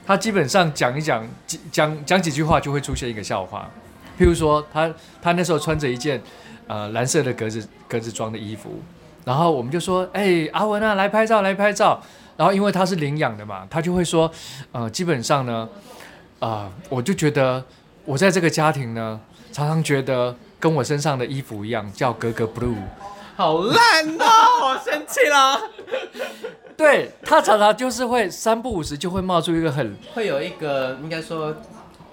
[0.07, 1.27] 他基本上讲一讲
[1.73, 3.71] 讲讲几句话就会出现一个笑话，
[4.19, 4.93] 譬如说他
[5.23, 6.21] 他那时候穿着一件
[6.67, 8.83] 呃蓝色的格子格子装的衣服，
[9.29, 12.01] 然后我们就说，哎、欸，阿文啊，来拍照来拍照，
[12.39, 14.31] 然后因为他是领养的嘛，他就会说，
[14.72, 15.68] 呃，基本上呢，
[16.41, 17.62] 啊、呃，我就觉得
[18.07, 19.20] 我在这个家庭呢，
[19.53, 20.35] 常常觉得。
[20.61, 22.74] 跟我身上的衣服一样，叫格格 blue，
[23.37, 24.26] 好烂哦，
[24.64, 25.57] 我生气了。
[26.76, 31.55] 对，他常常就是会三不五时就会冒出一个很会有一个应该说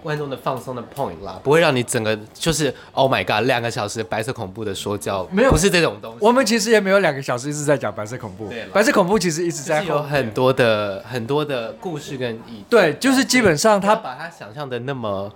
[0.05, 6.19] 观众的放松的 point 啦，不会让你整个就是 Oh my God 两个小时白色恐怖的说教，没有，不是这种东西。
[6.21, 12.65] 我们其实也没有两个小时一直在讲白色恐怖，对，白色恐怖其实一直在有很多的很多的故事跟意义。
[12.69, 15.33] 对，就是基本上他把他想象的那么。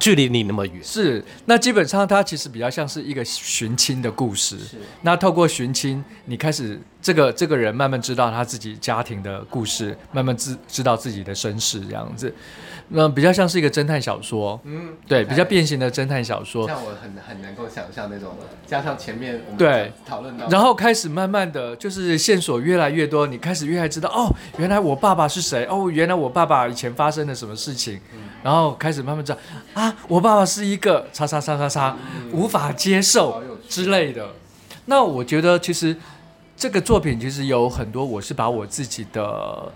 [0.00, 4.58] 距离你那么远，是那基本上它其实比较像是一个寻亲的故事。
[4.58, 12.34] 是，那透过寻亲，你开始这个这个人慢慢知道他自己家庭的故事，慢慢知知道自己的身世这样子。
[12.88, 16.66] 那比较像是一个侦探小说，嗯，对，比较变形的侦探小说。
[16.68, 25.64] 像我很很能够想象那种，加上前面我们对讨论到，然后开始慢慢的就是线索越来越多，你开始越来越知道哦，原来我爸爸是谁？
[25.64, 27.98] 哦，原来我爸爸以前发生了什么事情？
[28.12, 29.38] 嗯，然后开始慢慢知道
[29.72, 31.96] 啊，我爸爸是一个叉叉叉叉叉，
[32.32, 34.28] 无法接受之类的。
[34.84, 35.96] 那我觉得其实
[36.54, 39.72] 这个作品其实有很多，我是把我自己的。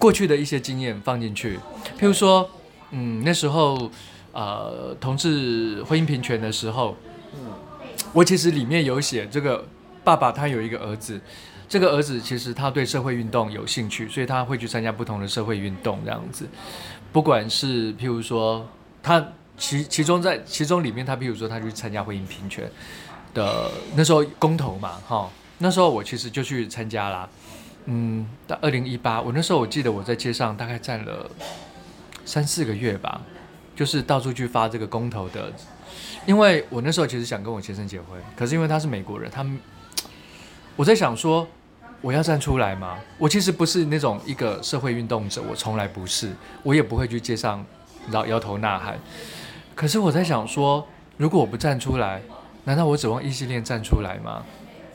[0.00, 1.58] 过去的一些经验放进去，
[1.98, 2.48] 譬如说，
[2.90, 3.90] 嗯，那时候，
[4.32, 6.96] 呃，同志婚姻平权的时候，
[7.34, 7.52] 嗯，
[8.14, 9.62] 我其实里面有写这个
[10.02, 11.20] 爸爸他有一个儿子，
[11.68, 16.48] 这个儿子其实他对社会运动有兴趣，所以他会去参加不同的社会运动这样子，
[17.12, 18.66] 不管是譬如说
[19.02, 19.22] 他
[19.58, 22.64] 其其中在其中里面他譬如说他去参加婚姻平权
[23.34, 27.28] 的那时候公投嘛，哈，那时候我其实就去参加啦。
[27.86, 31.28] 嗯，到二零一八，我那时候我记得我在街上大概站了
[32.24, 33.22] 三四个月吧，
[33.74, 35.52] 就是到处去发这个公投的，
[36.26, 39.58] 因为我那时候其实想跟我先生结婚，可是因为他是美国人，他们
[40.76, 41.48] 我在想说
[42.00, 42.98] 我要站出来吗？
[43.18, 46.30] 我其实不是那种一个社会运动者，我从来不是，
[46.62, 47.64] 我也不会去街上
[48.10, 48.98] 摇摇头呐喊。
[49.74, 52.20] 可是我在想说，如果我不站出来，
[52.64, 54.44] 难道我指望异性恋站出来吗？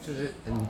[0.06, 0.68] 就是嗯。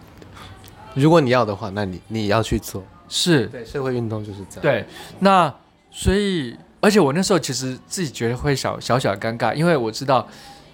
[0.96, 3.46] 如果你要的话，那你你要去做，是。
[3.48, 4.62] 对社会运动就是这样。
[4.62, 4.86] 对，
[5.20, 5.54] 那
[5.92, 10.28] 所以，而且我那时候其实自己觉得会小小小尴尬，因为我知道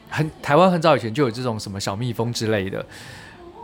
[0.10, 2.86] 很台湾很早以前就有这种什么小蜜蜂之类的，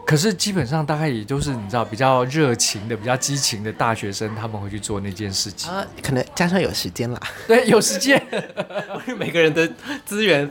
[0.05, 5.71] 可是基本上大概也就是你知道比较热情的、比较激情的大学生他们会去做那件事情。
[5.71, 8.21] 啊，可能加上有时间啦， 对，有时间，
[9.17, 9.69] 每个人的
[10.05, 10.49] 资源，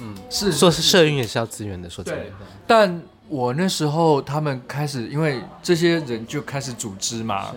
[0.00, 0.82] 嗯，是说是。
[0.82, 2.24] 社运也是要资源的，说真的，
[2.66, 3.02] 但。
[3.32, 7.50] 我那时候，他们开始，因为这些人就开始组织嘛，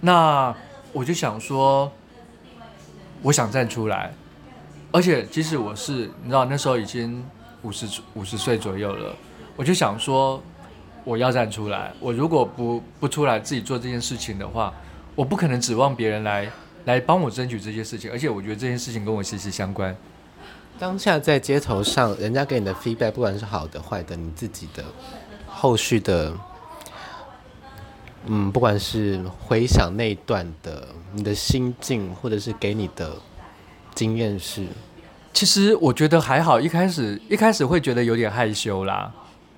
[0.00, 0.54] 那
[0.92, 1.90] 我就想说，
[3.22, 4.12] 我想站出来，
[4.92, 7.24] 而且即使我是，你知道那时候已经
[7.62, 9.12] 五十五十岁左右了，
[9.56, 10.40] 我就想说，
[11.02, 11.92] 我要站出来。
[11.98, 14.72] 我如果不不出来自己做这件事情的话，
[15.16, 16.48] 我不可能指望别人来
[16.84, 19.96] 来帮我争取这些事情，而且我觉得这件事情跟我息息相关。
[20.78, 24.84] 当下在街头上，人家给你的 feedback，不管是好的坏的，你自己的
[25.48, 26.32] 后续的，
[28.26, 33.12] 嗯，不管是回想那一段的你的心境，或者是给你的
[33.92, 34.66] 经验是，
[35.32, 39.12] 其实我觉得还好，一开始一开始会觉得有点害羞啦。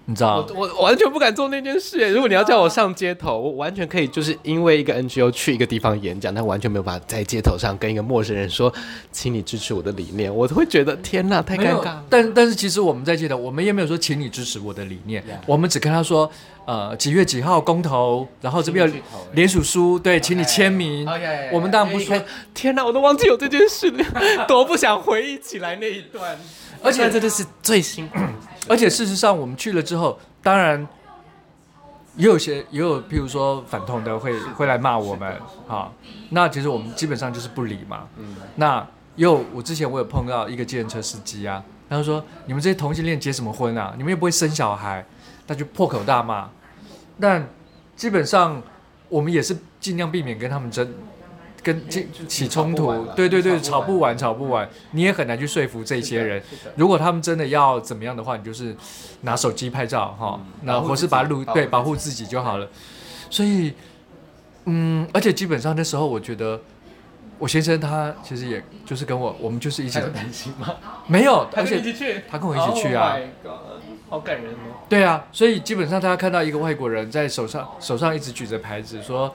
[0.07, 2.12] 你知道，我我完全不敢做那件事。
[2.12, 8.72] 如果你要叫我上街头，我完全可以，就是因为一个 NGO 去一个地方演讲，但完全没有办法在街头上跟一个陌生人说，
[9.12, 11.96] 请你支持我的理念，我都会觉得天哪，太尴尬。
[12.09, 16.28] 但但是其实我们在街头，我们也没有说请你支持我的理念.我们只跟他说，
[16.64, 18.94] 呃，几月几号公投，然后这边有
[19.32, 21.07] 联署书，对，请你签名。
[21.53, 22.20] 我们当然不说，
[22.53, 24.05] 天哪，我都忘记有这件事了，
[24.48, 26.36] 多不想回忆起来那一段。
[26.83, 28.18] 而且这就是最辛苦。
[28.68, 30.87] 而且事实上，我们去了之后，当然
[32.16, 35.93] 也有些也有，譬如说反同的会会来骂我们，哈。
[36.31, 38.07] 那其实我们基本上就是不理嘛。
[38.16, 38.37] 嗯。
[38.57, 43.93] 那又我之前我有碰到一个计程车司机啊，他就说：“你们这些同性恋结什么婚啊？
[43.97, 45.05] 你们又不会生小孩。”
[45.47, 46.49] 他就破口大骂。
[47.18, 47.47] 但
[47.97, 48.62] 基本上
[49.09, 50.89] 我们也是尽量避免跟他们争。
[51.63, 56.43] 跟起起冲突，对对对，吵不完，吵不完，你也很难去说服这些人。
[56.75, 58.75] 如果他们真的要怎么样的话，你就是
[59.23, 62.67] 拿手机拍照哈，那或是把路对保护自己就好了。
[63.29, 63.75] 所以，
[64.65, 66.59] 嗯，而且基本上那时候我觉得，
[67.39, 70.75] 我先生他其实也就是跟我，我们就是一起很担心吗？
[71.07, 73.13] 没有，他跟你一起去，他跟我一起去啊。
[73.13, 74.81] Oh God，好感人哦。
[74.89, 79.33] 对啊，所以基本上大家看到一个外国人在手上手上一直举着牌子说。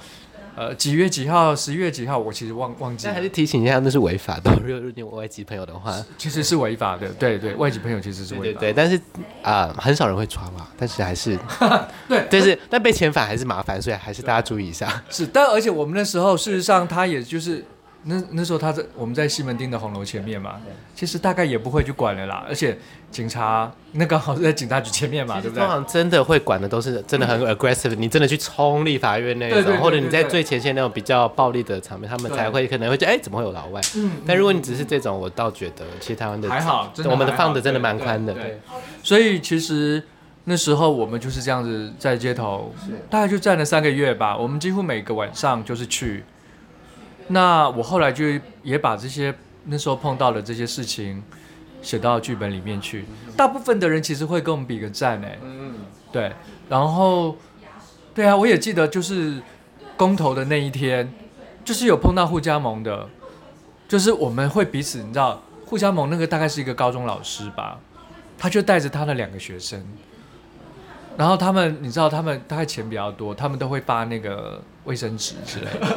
[0.56, 1.56] 呃，几月几号？
[1.56, 2.18] 十一月几号？
[2.18, 3.12] 我其实忘忘记了。
[3.12, 4.52] 但还是提醒一下，那是违法的。
[4.64, 7.10] 如果你有外籍朋友的话，其实是违法的。
[7.14, 8.60] 对对，外籍朋友其实是违法的。
[8.60, 8.96] 对，对对，但是
[9.42, 10.68] 啊、呃，很少人会穿嘛。
[10.78, 11.38] 但是还是
[12.08, 15.04] 对，但是但被遣返还是麻烦，所以还是大家注意一下。
[15.10, 17.64] 是，但而且我们那时候事实上，他也就是。
[18.08, 20.62] 那那时候他在我们在西门町的红楼前面嘛，
[20.94, 22.46] 其实大概也不会去管了啦。
[22.48, 22.78] 而且
[23.10, 25.66] 警察那刚好是在警察局前面嘛，对不对？
[25.66, 33.82] 通常真的会管的都是真的很 aggressive，你真的去冲立法院那种，或者你在最前线那种比较暴力的场面，他们才会可能会觉得哎，怎么会有老外？
[33.96, 34.12] 嗯。
[34.28, 38.32] 但如果你只是这种，我倒觉得其实台湾的还好，我们的放的真的蛮宽的。
[38.36, 38.62] 对。
[39.02, 40.04] 所以其实
[40.44, 42.72] 那时候我们就是这样子在街头，
[43.10, 44.38] 大概就站了三个月吧。
[44.38, 46.24] 我们几乎每个晚上就是去。
[47.28, 48.26] 那我后来就
[48.64, 49.34] 也把这些
[49.66, 51.24] 那时候碰到的这些事情
[51.82, 53.06] 写到剧本里面去。
[53.36, 55.74] 大部分的人其实会跟我们比个赞哎，嗯，
[56.12, 56.32] 对。
[56.70, 57.36] 然后，
[58.14, 59.42] 对啊，我也记得就是
[59.98, 61.12] 公投的那一天，
[61.64, 63.08] 就是有碰到互加盟的，
[63.88, 67.80] 就是我们会彼此，你知道，互加盟那个大概是一个高中老师吧，
[68.38, 69.84] 他就带着他的两个学生。
[71.18, 75.88] 然后他们，你知道，他们大概钱比较多，他们都会发那个卫生纸之类的。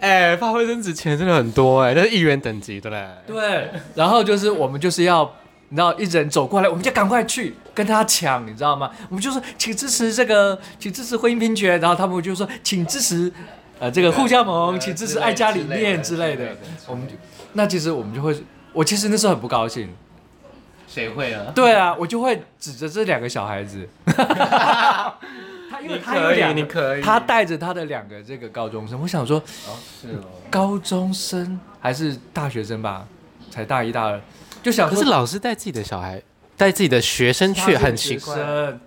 [0.00, 3.04] 哎、欸，发卫生纸钱真的很多哎、欸，那是议员等级的嘞。
[3.26, 3.68] 对。
[3.96, 5.28] 然后就是我们就是要，
[5.70, 8.92] 你知道，一人走过来，我们就赶快去跟他抢，你知道吗？
[9.08, 11.80] 我们就说，请支持这个，请支持婚姻平权。
[11.80, 13.32] 然后他们就说，请支持
[13.80, 16.56] 呃这个互加盟，请支持爱家理念之类的。
[16.86, 17.14] 我们就，
[17.54, 18.36] 那其实我们就会，
[18.72, 19.92] 我其实那时候很不高兴。
[20.86, 21.46] 谁会啊？
[21.54, 23.88] 对啊，我就会指着这两个小孩子。
[25.70, 33.06] 他因为他有两个，你可以，他带着他的两个这个高中生，我想说，哦，是哦，高中生还是大学生吧，
[33.50, 34.20] 才大一大二，
[34.62, 36.22] 就想，可是老师带自己的小孩，
[36.56, 38.36] 带自己的学生去，很奇怪，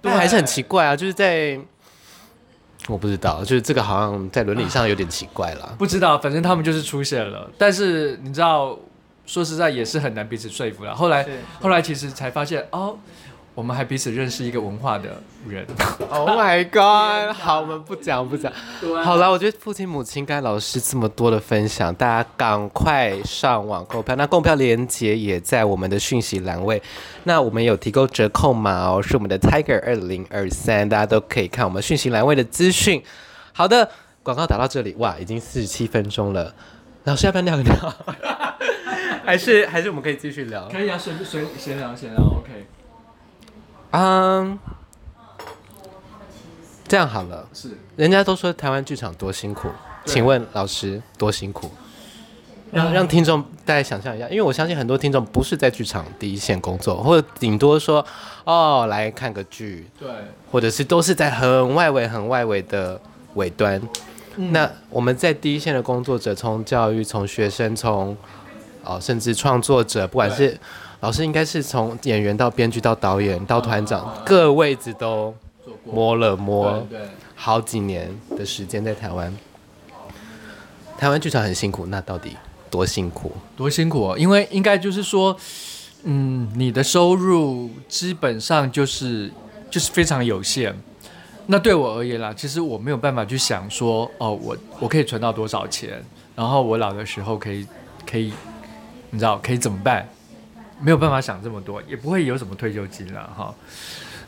[0.01, 1.59] 对，还是很奇怪啊，就是在，
[2.87, 8.77] 我不知道，就是这个好像在伦理上有点奇怪了，不知道，反正他们就是出现了，但是你知道。
[9.23, 10.93] 说实在也是很难彼此说服了。
[10.93, 11.25] 后来，
[11.61, 12.97] 后来其实才发现哦，
[13.53, 15.65] 我们还彼此认识一个文化的人。
[16.09, 17.35] Oh my god！
[17.35, 18.51] 好，我们不讲不讲。
[19.03, 24.15] 好了，我觉得父亲母亲该老师这么多的分享，大家赶快上网购票。
[24.15, 26.81] 那购票链接也在我们的讯息栏位。
[27.25, 33.03] 那我们有提供折扣码哦，是我们的 Tiger 二零二三，大家都可以看我们讯息栏位的资讯。
[33.51, 33.89] 好的，
[34.23, 36.55] 广告打到这里，哇，已经四十七分钟了。
[37.03, 37.95] 老师要不要尿个尿？
[39.25, 40.69] 还是还是我们可以继续聊？
[40.69, 42.65] 可以啊，随随闲聊闲聊，OK。
[43.91, 44.59] 嗯，
[46.87, 47.47] 这样好了。
[47.53, 47.77] 是。
[47.95, 49.69] 人家都说台湾剧场多辛苦，
[50.05, 51.69] 请问老师多辛苦？
[52.71, 58.05] 让让听众大家想象一下，因为我相信很多听众不是在剧场第一线工作，或者顶多说
[58.45, 60.09] 哦来看个剧，对，
[60.49, 62.97] 或者是都是在很外围、很外围的
[63.33, 63.81] 尾端。
[64.37, 64.53] 嗯。
[64.53, 68.15] 那我们在第一线的工作者，从教育、从学生、从
[68.85, 70.57] 哦，甚至创作者，不管是
[71.01, 75.33] 老师，应该是从演员到编剧到导演到团长，各位置都
[75.83, 76.85] 摸了摸，
[77.35, 79.35] 好几年的时间在台湾。
[80.99, 82.37] 台湾剧场很辛苦，那到底
[82.69, 83.31] 多辛苦？
[83.57, 84.17] 多辛苦哦？
[84.17, 85.35] 因为应该就是说，
[86.03, 89.31] 嗯，你的收入基本上就是
[89.71, 90.75] 就是非常有限。
[91.47, 95.99] 那对我而言啦，其实我没有办法去想说，哦，我我可以存到多少钱，
[96.35, 97.65] 然后我老的时候可以
[98.07, 98.31] 可以。
[99.13, 100.07] 你知道可以怎么办？
[100.81, 103.53] 没有办法想这么多，也不会有什么退休金了哈。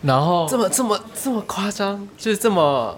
[0.03, 2.97] 然后这么这么这么夸张，就是这么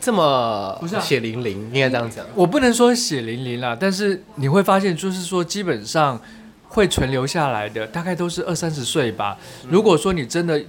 [0.00, 2.24] 这么血淋淋，应该这样讲。
[2.34, 6.20] 我不能说血淋淋啦，但是你会发现，就是说基本上
[6.68, 9.38] 会存留下来的，大概都是二三十岁吧。
[9.68, 10.62] 如果说你真的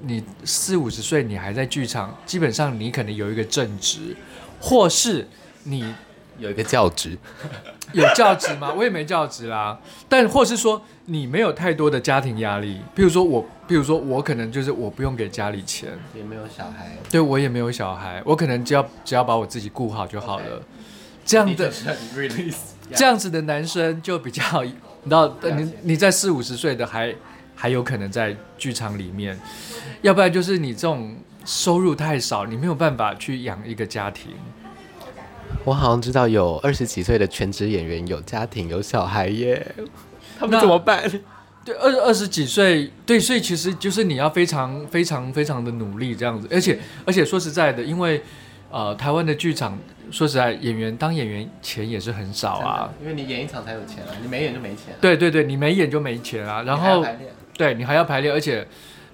[0.00, 4.16] 你四五十岁，你还在剧场，基本上你可能有一个正职，
[4.60, 5.28] 或是
[5.64, 5.94] 你。
[6.38, 7.16] 有一个教职，
[7.92, 8.72] 有教职吗？
[8.76, 9.78] 我也没教职啦。
[10.08, 20.62] 但或是说你没有太多的家庭压力，比如说我，比如说我可能就是我不用给家里钱，也没有小孩，对我也没有小孩，我可能只要只要把我自己顾好就好了。
[21.24, 21.72] 这样的
[22.94, 24.70] 这样子的男生就比较，你
[25.04, 27.12] 知道，你你在四五十岁的还
[27.54, 29.36] 还有可能在剧场里面，
[30.02, 34.30] 要不然就是你这种收入太少，你没有办法去养一个家庭。
[35.64, 39.74] 我好像知道有二十几岁的全职演员有家庭有小孩耶，
[40.38, 41.02] 他们怎么办？
[41.64, 48.22] 对，二二十几岁，对，所以其实就是你要非常非常非常的努力这样子，而且而且说实在的，因为
[48.70, 49.76] 呃，台湾的剧场，
[50.12, 52.88] 说实在，演员当演员钱也是很少啊。
[53.00, 54.98] 因为你演一场才有钱啊，你没演就没钱啊。
[55.00, 56.62] 对对对，你没演就没钱啊。
[56.62, 57.04] 然后，
[57.56, 58.62] 对你还要排练，而且，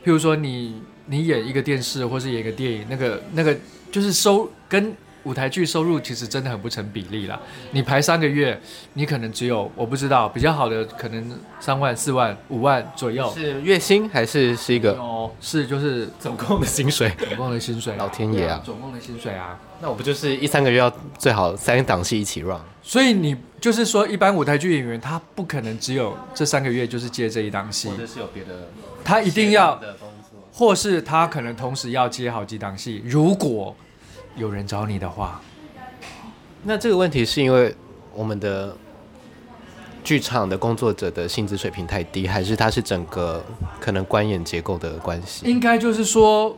[0.04, 3.56] 譬如说你你演一个电视或是演一个电影，那个那个
[3.90, 4.94] 就是收跟。
[5.24, 7.38] 舞台剧收入其实真的很不成比例啦。
[7.70, 8.60] 你排三个月，
[8.94, 13.32] 你可能只有我不知道比较好的可能三万、四万、五万左右。
[13.34, 14.92] 是月薪还是是一个？
[14.94, 17.10] 哦，是就是总共的薪水。
[17.28, 17.94] 总共的薪水。
[17.96, 18.60] 老天爷啊！
[18.64, 19.58] 总共的薪水啊！
[19.80, 22.60] 那我不就是一三个月要最好三档戏一起 run？
[22.82, 28.68] 所以你就是说，一般舞台剧演员他不可能只有这三个月就是接这一档戏，或者是有别的，
[29.04, 29.80] 他一定要，
[30.52, 33.02] 或是他可能同时要接好几档戏。
[33.04, 33.74] 如果
[34.36, 35.40] 有人找你的话，
[36.64, 37.74] 那这个问题是因为
[38.14, 38.74] 我们的
[40.02, 43.44] 剧场的工作者的薪资水平太低，还是它是整个
[43.78, 45.46] 可能观演结构的关系？
[45.46, 46.56] 应该就是说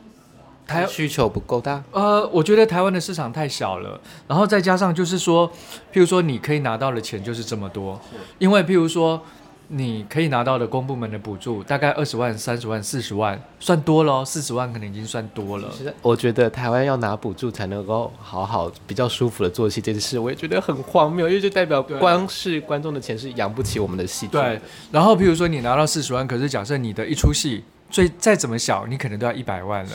[0.66, 1.82] 台需求不够大。
[1.92, 5.50] 呃，我觉得台湾的市场太小了，然后再加上就是说，
[5.92, 8.00] 譬如说你可以拿到的钱就是这么多，
[8.38, 9.22] 因为譬如说。
[9.68, 14.22] 你可以拿到的公部门的补助大概二十万、三十万、四十万，算多了。
[14.24, 15.68] 四十万可能已经算多了。
[15.72, 24.26] 其实我觉得台湾要拿补助才能够好好、比较舒服的做戏这件事，我也觉得很荒谬，因为就代表光是观众的钱是养不起我们的戏。
[24.26, 24.60] 对。
[24.92, 29.92] 然后，比如说你拿到四十万，可是假设你的一出戏最再怎么小，你可能都要一百万了。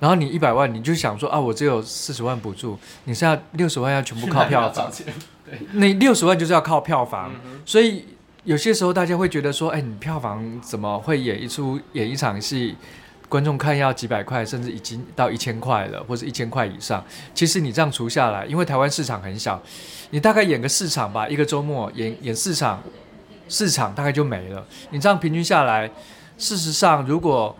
[0.00, 4.90] 然后你一百万，你就想说啊，我只有四十万补助，你是要六十万要全部靠票房。
[5.44, 5.58] 对。
[5.72, 8.06] 那六十万就是要靠票房，嗯、所以。
[8.44, 12.76] 有些时候大家会觉得说，哎，你票房怎么会演一出演一场戏，
[13.28, 17.04] 观众看要几百块，甚至已经到一千块了，或者一千块以上。
[17.34, 19.62] 其实你这样除下来，因为台湾市场很小，
[20.10, 22.82] 你大概演个四场吧，一个周末演演四场，
[23.48, 24.66] 四场大概就没了。
[24.90, 25.88] 你这样平均下来，
[26.36, 27.56] 事实上，如果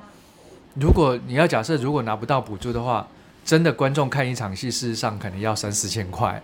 [0.75, 3.07] 如果你要假设如果拿不到补助的话，
[3.45, 6.43] 真的观众看一场戏，事实上可能要三四千块。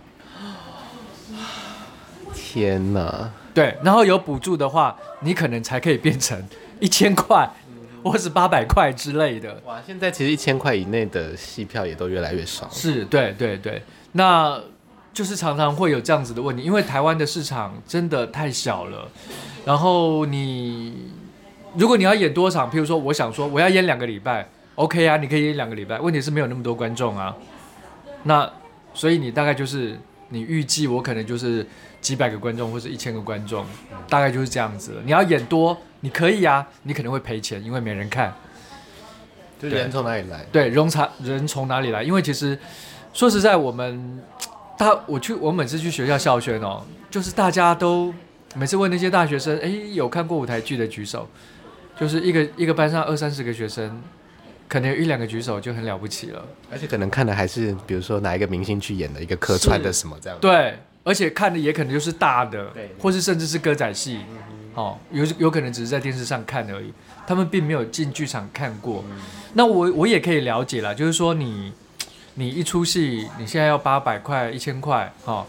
[2.33, 3.31] 天哪！
[3.53, 6.41] 对，然后有补助的话，你可能才可以变成
[6.79, 7.49] 一千块，
[8.03, 9.61] 或是八百块之类的。
[9.65, 12.69] 哇，现在其实一千块以内的戏票也都越来越少。
[12.71, 13.81] 是，对，对，对，
[14.13, 14.61] 那
[15.11, 19.07] 就是常常会有这样子的问题，因为台湾的市场真的太小了。
[19.65, 21.11] 然后你，
[21.75, 25.99] 如果你要演多场，譬如说，我想说我要演两个礼拜，OK 啊，你可以演两个礼拜。
[25.99, 27.35] 问题是没有那么多观众啊。
[28.23, 28.49] 那
[28.93, 31.65] 所以你大概就是你预计我可能就是。
[32.01, 33.65] 几百个观众或者一千个观众，
[34.07, 35.01] 大概就是这样子了。
[35.03, 38.33] 你要演多，你可以啊，你可能会赔钱，因为没人看。
[39.59, 40.45] 对，人从哪里来？
[40.51, 42.01] 对，人从人从哪里来？
[42.01, 42.57] 因为其实
[43.13, 44.23] 说实在，我们
[44.77, 46.81] 大我去我每次去学校校宣哦，
[47.11, 48.13] 就是大家都
[48.55, 51.27] 每次问那些大学生，哎，有看过舞台剧的举手，
[51.99, 54.01] 就是一个一个班上二三十个学生，
[54.69, 56.41] 可能有一两个举手就很了不起了。
[56.71, 60.39] 而且可能看的还是比如说哪一个明星去演的一个客串的什么这样。
[60.39, 60.79] 对。
[61.03, 64.19] 而且看的也可能就是大的，或是甚至是歌仔戏，
[64.75, 66.93] 哦，有有可能只是在电视上看而已，
[67.25, 69.03] 他们并没有进剧场看过。
[69.53, 71.73] 那我我也可以了解啦，就是说你
[72.35, 75.45] 你一出戏，你现在要八百块、一千块，哦，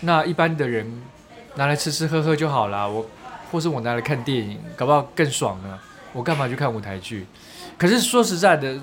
[0.00, 1.02] 那一般的人
[1.54, 2.86] 拿来吃吃喝喝就好啦。
[2.86, 3.06] 我
[3.52, 5.78] 或是我拿来看电影，搞不好更爽呢。
[6.12, 7.26] 我干嘛去看舞台剧？
[7.78, 8.80] 可是说实在的。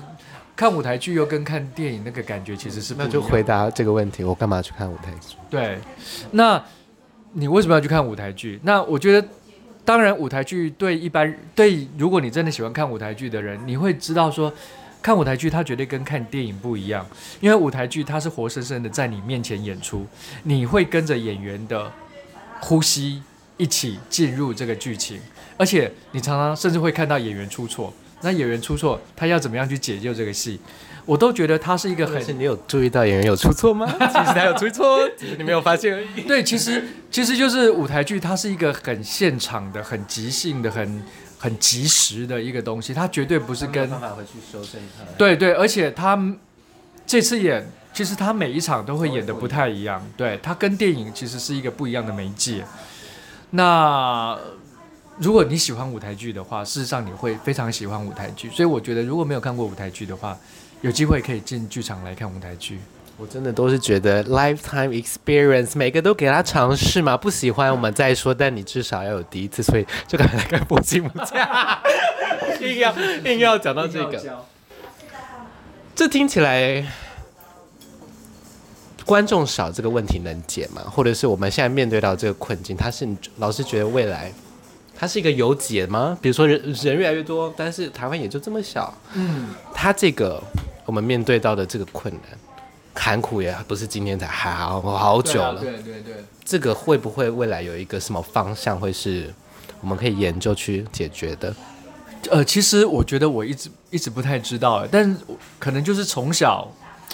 [0.56, 3.08] 看舞台剧又跟看电影那个感觉其实是不一样。
[3.08, 5.36] 那就回答这个问题，我干嘛去看舞台剧？
[5.50, 5.78] 对，
[6.30, 6.62] 那
[7.32, 8.60] 你为什么要去看舞台剧？
[8.62, 9.28] 那我觉得，
[9.84, 14.52] 当然舞台剧对一般对，如果你真的喜欢看舞台剧的人，你会知道说，
[15.02, 17.04] 看舞台剧它绝对跟看电影不一样，
[17.40, 20.06] 因为舞台剧它是活生生的在你面前演出，
[20.44, 21.90] 你会跟着演员的
[22.60, 23.20] 呼吸
[23.56, 25.20] 一起进入这个剧情，
[25.56, 27.92] 而且你常常甚至会看到演员出错。
[28.24, 30.58] 那演员出错，他要怎么样去解救这个戏？
[31.06, 32.24] 我都觉得他是一个很……
[32.24, 33.86] 是你有注意到演员有出错吗？
[34.00, 36.22] 其实他有出错， 只是你没有发现而已。
[36.22, 41.04] 对，其实其实就是舞台剧，它是一个很现场的、很即兴的、很
[41.38, 45.04] 很及时的一个东西，它绝对不是跟办法回去修正它。
[45.18, 46.18] 对对，而且他
[47.06, 50.02] 这次演，其实他每一场都会演的不太一样。
[50.16, 52.64] 对，他跟电影其实是一个不一样的媒介。
[53.50, 54.38] 那。
[55.18, 58.50] 如果你喜欢舞台剧的话，事实上你会非常喜欢舞台剧。
[58.50, 60.36] 所以我觉得，如果没有看过舞台剧的话，
[60.80, 62.80] 有机会可以进剧场来看舞台剧。
[63.16, 67.16] 我真的都是觉得 lifetime experience，每个都给他尝试嘛。
[67.16, 71.80] 不喜欢我们再说，但你至少要有第一次，所以就赶快来看波吉姆家。
[72.60, 72.92] 硬要
[73.24, 74.44] 硬要讲到这个，
[75.94, 76.84] 这听起来
[79.06, 80.82] 观众少这个问题能解吗？
[80.82, 83.06] 或者是我们现在面对到这个困境，他是
[83.38, 84.32] 老是觉得未来。
[84.96, 86.16] 它是一个有解吗？
[86.22, 88.92] 比如说人人越来越多，但是台湾也就这么小。
[89.14, 90.42] 嗯，它这个
[90.86, 92.22] 我们面对到的这个困难，
[92.94, 95.60] 坎苦也不是今天才，好好久了。
[95.60, 96.14] 对对对，
[96.44, 99.32] 这个会不会未来有一个什么方向会是
[99.80, 101.54] 我们可以研究去解决的？
[102.30, 105.16] 呃，其实我觉得我一直一直不太知道，但是
[105.58, 106.66] 可能就是从小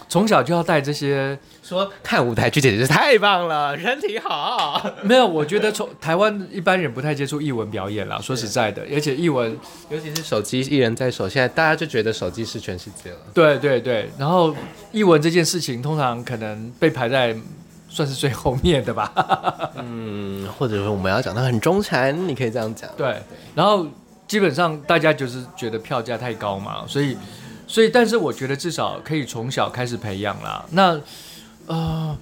[0.09, 4.85] 从小就要带这些，说看舞台剧简直是太棒了，人体好。
[5.03, 9.57] 没有，我觉得从台湾一般人不太接触艺文表演啦，说实在的，而且艺文
[9.89, 13.19] 尤其是手机一人在手，现在大家就觉得手机是全世界了。
[13.33, 14.55] 对对对，然后
[14.91, 17.37] 艺文这件事情通常可能被排在
[17.89, 19.13] 算是最后面的吧。
[19.79, 22.91] 嗯，或者说我们要讲到很中产，你可以这样讲。
[22.97, 23.17] 对，
[23.55, 23.87] 然后。
[24.31, 27.17] 基本上大家就是觉得票价太高嘛，所以，
[27.71, 30.65] 所以，但是我觉得至少可以从小开始培养啦。
[30.71, 31.01] 那，
[31.67, 32.19] 呃，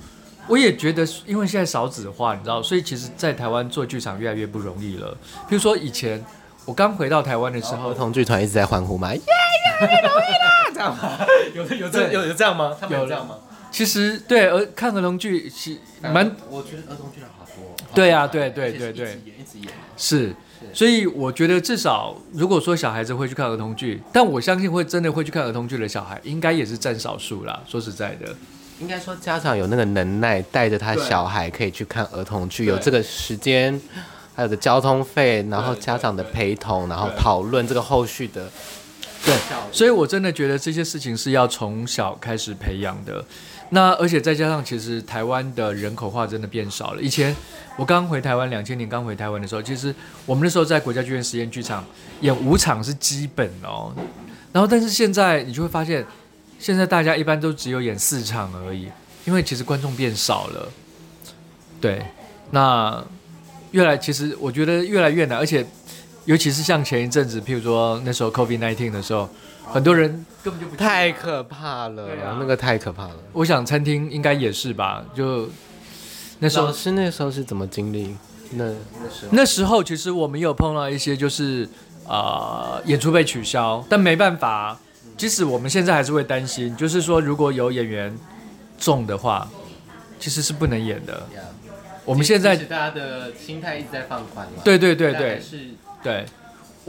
[0.47, 5.17] 我也觉得，因为现在少子化，你知道，所以其实，在台湾做剧场越来越不容易了。
[5.49, 6.23] 比如说以前
[6.67, 9.21] 我刚回到台湾的时候，儿童剧团一直在欢呼嘛，耶，
[9.81, 11.19] 越来越容易啦，这样吗？
[11.57, 12.77] 有有这有有这样吗？
[12.79, 13.37] 他们有这样吗？
[13.71, 17.75] 其实对，儿看儿童剧是蛮，我觉得儿童剧团好多。
[17.95, 20.35] 对呀，对对对对，一直演，是。
[20.73, 27.61] 所以我觉得至少，如果说小孩子会去看儿童剧，但我相信会真的会去看儿童剧的小孩，应该也是占少数啦。
[27.67, 28.35] 说实在的，
[28.81, 33.81] 应该说家长有那个能耐带着他小孩可以去看儿童剧，有这个时间，
[34.35, 38.49] 还有的交通费，然后家长的陪同，然后讨论这个后续的。
[39.25, 39.35] 对，
[39.73, 43.25] 所以我真的觉得这些事情是要从小开始培养的。
[43.71, 47.03] 那而且再加上，其实台湾的人口化真的变少了。
[47.03, 47.37] 以前
[47.77, 49.95] 我刚回台湾，两千年刚回台湾的时候，其实
[50.25, 51.85] 我们那时候在国家剧院实验剧场
[52.23, 53.93] 演五场是基本哦。
[54.53, 56.07] 然后但是现在你就会发现，
[56.59, 58.89] 现在大家一般都只有演四场而已，
[59.27, 60.69] 因为其实观众变少了。
[61.79, 62.03] 对，
[62.53, 63.05] 那
[63.73, 65.67] 越来其实我觉得越来越难，而且
[66.25, 69.29] 尤其是像前一阵子，譬如说那时候 COVID-19 的时候。
[69.71, 73.17] 很多人根本就不太可怕了，啊，那个太可怕了。
[73.33, 75.49] 我想餐厅应该也是吧，就
[76.39, 78.17] 那时候是那时候是怎么经历？
[78.53, 81.69] 那那时候那时候其实我们有碰到一些就是
[82.07, 84.79] 啊、呃、演出被取消，但没办法，
[85.19, 88.17] 即使我们现在还是会担心，就是说如果有演员
[88.79, 89.47] 中的话，
[90.19, 91.27] 其实是不能演的。
[91.35, 91.41] Yeah.
[92.07, 94.63] 我们现在大家的心态一直在放宽嘛。
[94.65, 95.59] 对对对对，是，
[96.03, 96.25] 对。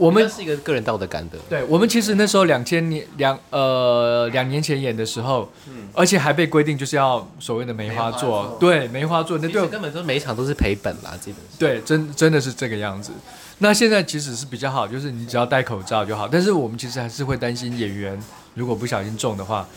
[0.00, 1.36] 我们是一个个人道德感的。
[1.48, 11.58] 对，我们其实那时候两千年两呃两年前演的时候，嗯，而且还被规定就是要所谓的梅花座，对，梅花座，那对，根本都每一场都是赔本啦，基本上。
[11.58, 13.12] 对，真真的是这个样子。
[13.58, 16.26] 那现在其实是比较好，就是你只要戴口罩就好。
[16.26, 18.18] 但是我们其实还是会担心演员
[18.54, 19.68] 如果不小心中的话，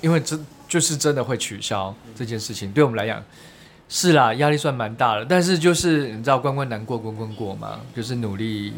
[0.00, 3.22] 因为真就是真的会取消这件事情，对我们来讲
[3.90, 5.24] 是啦，压力算蛮大的。
[5.26, 8.72] 但是就是你知道关关难过关关过嘛，就是努力。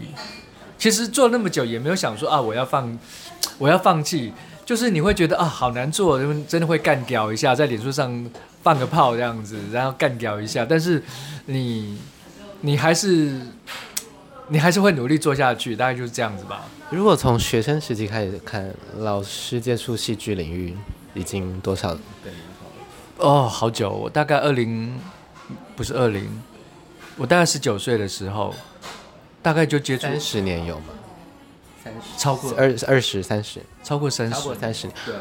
[0.78, 2.98] 其实做那么久也没有想说啊，我要放，
[3.58, 4.32] 我要放弃。
[4.64, 8.30] 就是你会觉得啊，好难做，真的会干掉一下，在脸书上
[8.62, 10.62] 放个炮这样子，然后干掉一下。
[10.62, 11.02] 但是
[11.46, 11.96] 你，
[12.60, 13.40] 你还是，
[14.48, 16.66] 你还是会努力做下去，大概就是这样子吧。
[16.90, 20.76] 如果从学生时期开始看，老师接触戏剧领域
[21.14, 21.96] 已经多少？
[23.16, 25.00] 哦，好久，我大概二零，
[25.76, 26.28] 不是二零，
[27.16, 28.54] 我大概十九岁的时候。
[29.42, 30.86] 大概就接触三十年有吗？
[31.82, 34.94] 三十超过二二十三十，超过三十，超过三十年。
[35.06, 35.14] 对，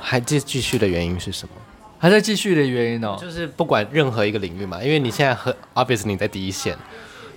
[0.00, 1.54] 还继继续的原因是什么？
[1.98, 6.76] 还在继续的原因哦，就是不管任何一个领域嘛，因为你现在和 obviously 你在第一线，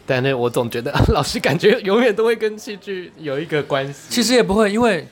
[0.06, 4.00] 但是我总觉得 老师感觉永远都会跟戏剧有一个关系。
[4.10, 5.08] 其实也不会，因为。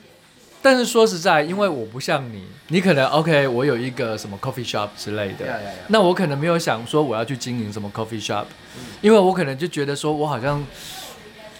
[0.66, 5.86] 但是说实在，因为我不像你，你可能 OK，我有一个什么 coffee shop 之类的，yeah, yeah, yeah.
[5.86, 8.46] 那我可能没有想说我要去经营什么 coffee shop，
[8.76, 10.60] 嗯，因为我可能就觉得说我好像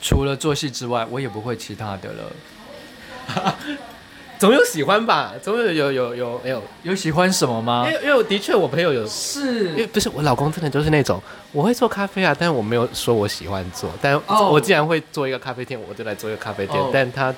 [0.03, 3.53] 除了做戏之外，我也不会其他的了。
[4.41, 5.35] 总有喜欢吧？
[5.41, 7.87] 总有有有有没有有喜欢什么吗？
[7.89, 16.91] 因为因为的确我朋友有是，因为不是我老公真的就是那种我会做咖啡啊，但是我没有说我喜欢做，但我既然会做一个咖啡店，我就来做一个咖啡店，oh.
[16.93, 17.33] 但他。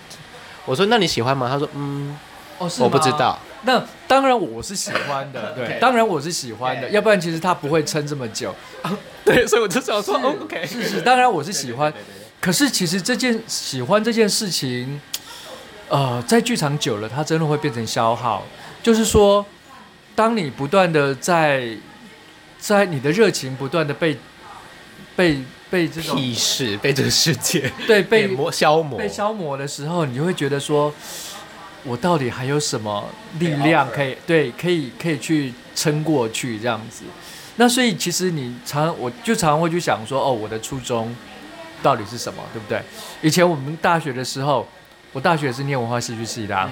[0.69, 2.17] 我说：“那你喜欢吗？”他说：“嗯，
[2.59, 5.79] 哦，我不知道。”那当然我是喜欢的， 对，okay.
[5.81, 6.91] 当然我是喜欢的，okay.
[6.93, 8.55] 要不然其实他不会撑这么久。
[9.25, 11.93] 对，所以我就想说，OK，是是，当然我是喜欢。
[12.41, 15.01] 可是其实这件喜欢这件事情，
[15.89, 18.45] 呃，在剧场久了，它真的会变成消耗。
[18.83, 19.45] 就是说，
[20.15, 21.69] 当你不断的在，
[22.59, 24.17] 在你的热情不断的被
[25.17, 25.43] 被。
[25.71, 30.93] 被这种意识被这个世界 对被磨消磨被消磨的时候，你就会觉得说，
[31.85, 33.09] 我到底还有什么
[33.39, 37.05] 力量可以对可以可以去撑过去这样子？
[37.57, 41.15] 那所以其实你常我就常常会去想说，哦，我的初衷
[41.83, 42.81] 到底是什么，对不对？
[43.23, 44.67] 以前我们大学的时候，
[45.13, 46.71] 我大学是念文化戏剧系的啊，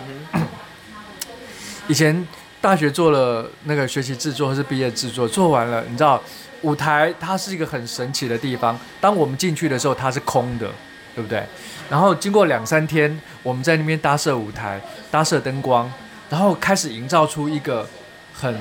[1.88, 2.26] 以前。
[2.59, 6.20] 大学做了那个学习制作或是毕业制作，做完了，你知道
[6.67, 8.77] 舞台它是一个很神奇的地方。
[9.01, 10.69] 当我们进去的时候，它是空的，
[11.14, 11.41] 对不对？
[11.89, 15.91] 然后经过两三天，我们在那边搭设舞台、搭设灯光，
[16.29, 17.89] 然后开始营造出一个
[18.35, 18.61] 很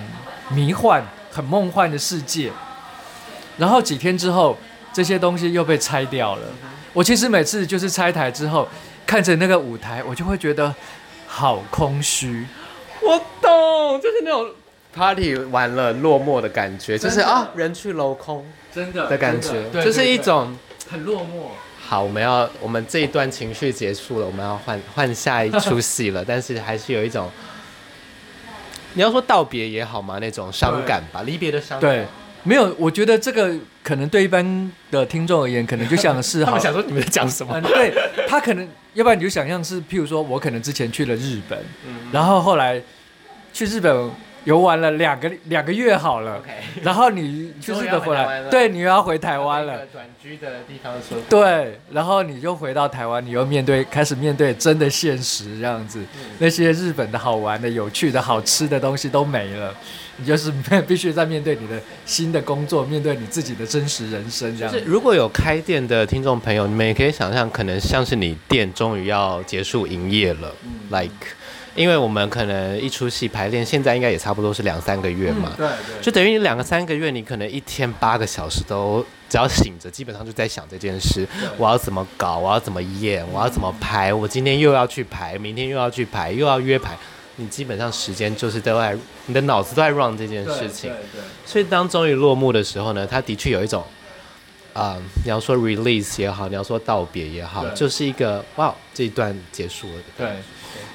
[0.50, 2.52] 迷幻、很梦幻的世界。
[3.58, 4.56] 然后几天之后，
[4.94, 6.44] 这些东西又被拆掉了。
[6.94, 8.70] 我其实每次就是拆台之后，
[9.08, 10.72] 看着那个舞台，我就会觉得
[11.26, 12.46] 好空虚。
[13.02, 14.54] 我懂，就是那种
[14.96, 20.56] party 完了落寞的感觉，就是啊，人去楼空，真的的感觉，就是一种
[20.90, 21.50] 很落寞。
[21.88, 27.30] 好，我们要我们这一段情绪结束了，我们要换 换下一出戏了， 但是还是有一种，
[28.94, 31.92] 你要说道别也好嘛，那种伤感吧，离别的伤感。
[31.92, 32.06] 对。
[32.48, 37.60] 没有，我觉得这个可能对一般的听众而言，可能就像是 他们想说你们在讲什么？
[37.60, 37.92] 嗯、对
[38.28, 42.80] 他可能，要不然你就想象是，譬如说我可能之前去了日本，嗯、然后后来
[43.52, 44.12] 去日本。
[44.46, 49.86] 游玩了两个两个月好了，okay, 然后你去日本回来，对，你又要回台湾了。
[49.88, 51.18] 转居的地方说。
[51.28, 59.74] 对，然后你就回到台湾，你又面对开始面对真的现实这样子，嗯、那些日本的好玩的、有趣的、好吃的东西都没了，
[60.18, 60.54] 你就是
[60.88, 64.80] 必须在面对你的新的工作，面对你自己的真实人生这样子。
[64.86, 71.36] 如果有开店的听众朋友，你们也可以想象，可能像是你店终于要结束营业了、嗯、，like。
[71.76, 75.68] 因为我们可能一出戏排练，现在应该也差不多是两三个月嘛，对，
[76.02, 86.98] 就等于你两个三个月，你可能一天八个小时都只要醒着，基本上就在想这件事，我要怎么搞，我要怎么演，我要怎么排，我今天又要去排，明天又要去排，又要约排，
[87.36, 90.90] 你基本上时间就是都在，你的脑子都在 run 这件事情，
[91.46, 93.84] 所以当终于落幕的时候呢，它的确有一种，
[94.72, 100.28] 啊、呃，你要说 release 也好，你要说道别也好，就是一个哇，这一段结束了，对，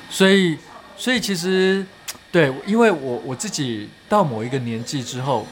[0.09, 0.57] 所以。
[1.01, 1.83] 所以其实，
[2.31, 5.47] 对，因为我我自己到某一个年纪之后，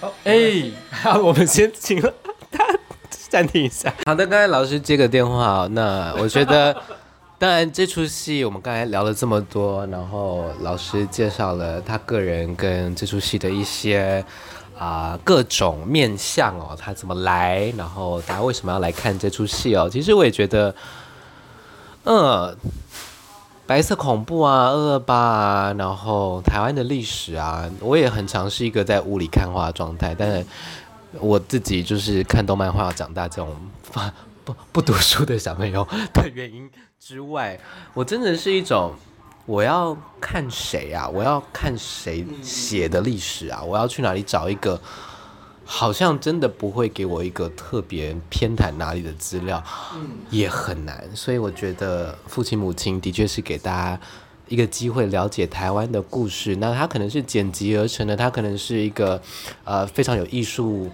[0.00, 2.64] 哎、哦，欸、好，我们先请他
[3.10, 3.92] 暂停一下。
[4.06, 6.74] 好的，刚才老师接个电话，那我觉得，
[7.38, 14.24] 当然这出戏我们刚才聊了这么多，然后老师介绍了他个人跟这出戏的一些
[14.78, 19.90] 啊、呃、各种面相哦，他怎么来，然后大家为什么要来看这出戏哦？
[19.92, 20.74] 其实我也觉得，
[22.04, 22.56] 嗯。
[23.66, 30.14] 白色恐怖啊，二二八啊，然后台湾的历史啊，我也很常是一个在雾里看花的状态。
[30.16, 30.46] 但是
[31.18, 33.56] 我自己就是看动漫画长大这种
[34.44, 37.58] 不不读书的小朋友的原因之外，
[37.92, 38.94] 我真的是一种
[39.46, 44.80] 我要看谁啊，我要看谁写的历史啊，我要去哪里找一个。
[45.68, 49.60] 好像真的不会给我一个特别偏袒哪里的资料，
[50.30, 51.04] 也很难。
[51.12, 54.00] 所以我觉得父亲母亲的确是给大家
[54.46, 56.54] 一个机会了解台湾的故事。
[56.56, 59.20] 那它可能是剪辑而成的，它可能是一个
[59.64, 60.88] 呃非常有艺术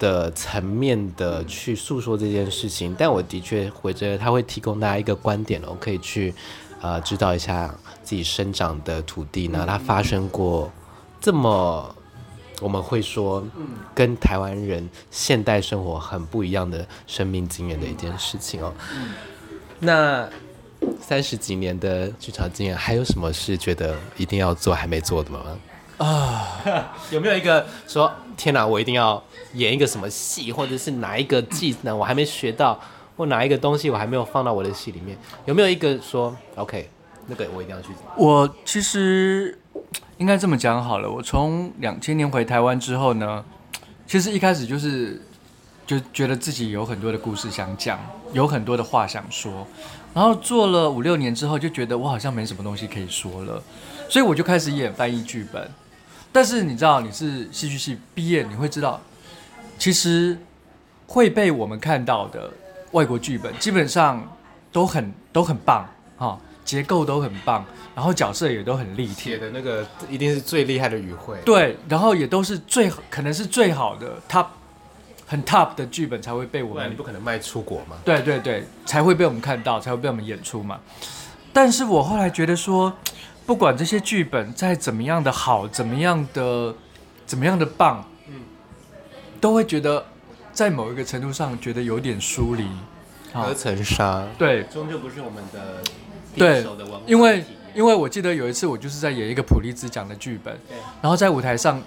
[0.00, 2.92] 的层面的去诉说这件事情。
[2.98, 6.34] 但我的确会觉得它会提供大家一个观点我，可以去
[6.80, 10.72] 呃知道一下自己生长的土地，那它发生过
[11.20, 11.94] 这么。
[12.60, 13.44] 我们会说，
[13.94, 18.72] 跟台湾人现代生活很不一样的生命经验的一件事情哦。
[19.78, 20.28] 那
[21.00, 25.40] 三十几年的剧场经验，还有什么是觉得一定要做还没做的吗？
[25.98, 29.22] 啊， 有没有一个说天哪，我一定要
[29.54, 32.80] 演一个什么戏，或者是哪一个技能我还没学到，
[33.16, 35.16] 或哪一个东西我还没有放到我的戏里面？
[35.44, 36.90] 有没有一个说 OK，
[37.26, 37.90] 那个我一定要去？
[38.16, 39.56] 我其实。
[40.18, 43.44] 应该这么讲好了，我从两千年回台湾之后呢，
[44.06, 45.22] 其实一开始就是
[45.86, 47.98] 就觉得自己有很多的故事想讲，
[48.32, 49.66] 有很多的话想说，
[50.12, 53.62] 然后做了五六年之后，就觉得我好像没什么东西可以说了，
[54.08, 55.70] 所以我就开始演翻译剧本。
[56.30, 59.00] 但是你知道，你是戏剧系毕业，你会知道，
[59.78, 60.36] 其实
[61.06, 62.50] 会被我们看到的
[62.90, 64.22] 外国剧本，基本上
[64.70, 66.38] 都很都很棒哈。
[66.68, 67.64] 结构都很棒，
[67.94, 69.30] 然后角色也都很立体。
[69.30, 71.38] 写的那个一定是最厉害的语汇。
[71.42, 74.48] 对，然后也都是最可能是最好的 top
[75.26, 76.90] 很 top 的剧本才会被我们。
[76.90, 77.96] 你不可能卖出国嘛？
[78.04, 80.78] 对对对，才会被我们看到，才会被我们演出嘛。
[81.54, 82.92] 但是我后来觉得说，
[83.46, 86.74] 不管这些剧本再怎么样的好，怎么样的
[87.24, 88.42] 怎么样的棒，嗯，
[89.40, 90.04] 都会觉得
[90.52, 92.68] 在某一个程度上觉得有点疏离。
[93.32, 94.26] 隔层纱。
[94.36, 95.82] 对，终究不是我们的。
[96.38, 96.64] 对，
[97.06, 100.56] 因为因为我记得有一次我就是在演一个普利兹奖的剧本，
[101.02, 101.82] 然后在舞台上，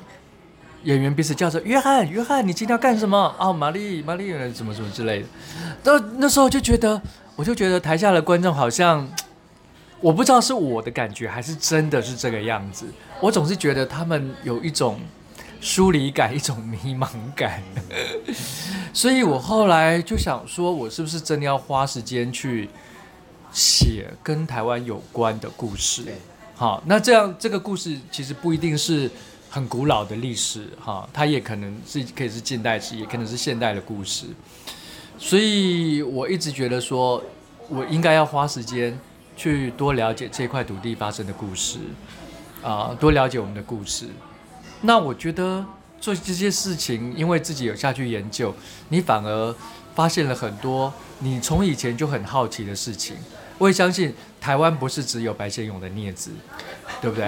[0.83, 3.35] 演员彼此叫着约翰，约翰，你今天要干什么？
[3.37, 5.27] 哦，玛丽，玛丽，什么什么之类的。
[5.83, 7.01] 那那时候就觉得，
[7.35, 9.07] 我就觉得台下的观众好像
[9.99, 12.85] 我不知道是我的感觉还是真的是这个样子。
[13.19, 14.99] 我总是觉得他们有一种
[15.59, 17.61] 疏离感，一种迷茫感。
[18.93, 22.67] 所以我后来就想说，我是不是真的要花时间去
[23.51, 26.03] 写跟台湾有关的故事？
[26.55, 29.09] 好，那这样这个故事其实不一定是
[29.49, 34.27] 很古老的历史，哈，它也可能是可以是近代史，也可能是现代的故事。
[35.17, 37.23] 所以我一直觉得说，
[37.67, 38.97] 我应该要花时间
[39.35, 41.79] 去多了解这块土地发生的故事，
[42.63, 44.07] 啊，多了解我们的故事。
[44.81, 45.65] 那我觉得
[45.99, 48.53] 做这些事情，因为自己有下去研究，
[48.89, 49.55] 你反而
[49.93, 53.15] 发现了很多你从以前就很好奇的事情。
[53.61, 56.31] 我也相信台湾不是只有白先勇的孽子，
[56.99, 57.27] 对不对？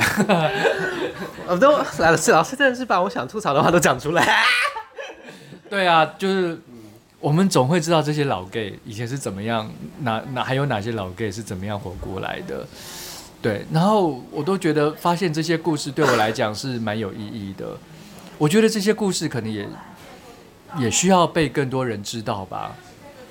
[1.45, 4.43] 我 都来了，是老师真的是把我想吐槽的话都讲出来。
[5.69, 6.59] 对啊，就是。
[7.19, 9.71] 我们总会知道这些老 gay 以前是怎么样，
[10.01, 12.67] 哪哪还有哪些老 gay 是怎么样活过来的，
[13.41, 13.65] 对。
[13.71, 17.77] 然后我都觉得发现这些故事对我来讲是蛮有意义的。
[18.37, 19.65] 我觉得这些故事可能也
[20.77, 22.75] 也需要被更多人知道吧。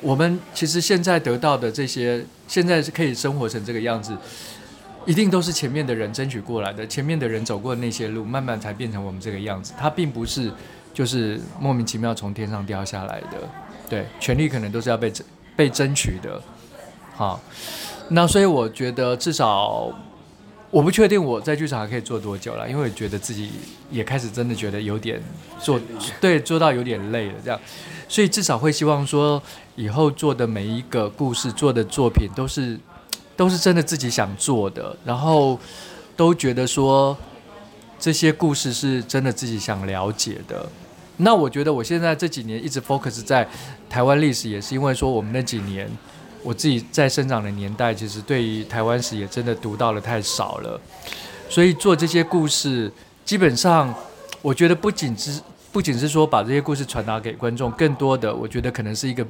[0.02, 4.14] 我们其实现在得到的这些，现在是可以生活成这个样子，
[5.06, 9.72] 一定都是前面的人争取过来的，前面的人走过的那些路，慢慢才变成我们这个样子。
[9.78, 10.52] 它并不是
[10.92, 13.48] 就是莫名其妙从天上掉下来的。
[13.88, 16.42] 对，权利可能都是要被争被争取的，
[17.14, 17.40] 好，
[18.08, 19.94] 那所以我觉得至少
[20.70, 23.50] 我不确定我在剧场还可以做多久了，因为我觉得自己
[23.90, 25.22] 也开始真的觉得有点
[25.60, 25.78] 做
[26.20, 27.60] 对做到有点累了这样，
[28.12, 29.42] 所以至少会希望说
[29.74, 32.78] 以后做的每一个故事做的作品都是
[33.34, 35.58] 都是真的自己想做的，然后
[36.14, 37.16] 都觉得说
[37.98, 40.68] 这些故事是真的自己想了解的。
[41.16, 43.48] 那我觉得我现在这几年一直 focus 在
[43.88, 45.90] 台湾历史，也是因为说我们那几年
[46.42, 50.78] 我自己在生长的年代，其实对于台湾史也真的读到了太少了，
[51.48, 52.92] 所以做这些故事，
[53.24, 53.94] 基本上
[54.42, 55.40] 我觉得不仅只
[55.72, 59.26] 不仅是说把这些故事传达给观众，更多的我觉得可能是一个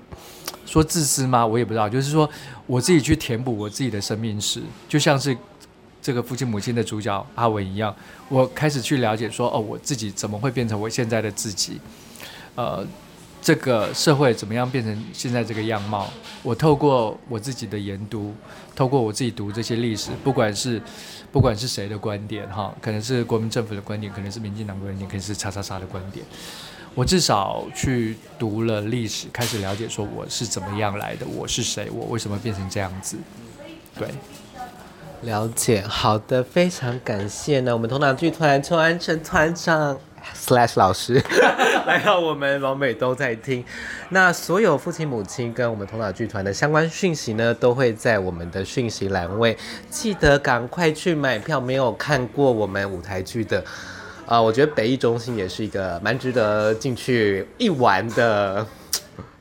[0.67, 1.47] 说自私吗？
[1.47, 2.29] 我也不知道，就是说
[2.67, 5.35] 我自己去填补我自己的生命史，就像是。
[6.05, 7.95] 这个父亲母亲的主角阿文一样，
[8.29, 11.81] 我开始去了解说，哦，我自己怎么会变成我现在的自己？
[12.57, 12.85] 呃，
[13.41, 16.11] 这个社会怎么样变成现在这个样貌？
[16.43, 18.35] 我透过我自己的研读，
[18.75, 20.83] 透过我自己读这些历史，不管是
[21.33, 26.25] 不管是谁的观点，哈，可能是国民政府的观点，可能是民进党观点，可能是叉叉叉的观点。
[26.95, 33.17] 我至少去读了历史，开始了解说我是怎么样来的，我是谁，我为什么变成这样子？
[33.99, 34.09] 对。
[35.23, 37.73] 了解，好的，非常感谢呢。
[37.73, 39.97] 我们同党剧团邱安成团长
[40.35, 41.15] slash 老师
[41.87, 43.65] 来到我们老美都在听。
[44.11, 49.57] 那所有父亲母亲跟我们同党剧团的相关讯息呢，都会在我们的讯息栏位，
[49.91, 51.61] 记得赶快去买票。
[51.61, 53.61] 没有看过我们舞台剧的，
[54.27, 58.67] 啊、呃，我觉得北艺中心也是一个蛮值得进去一玩的，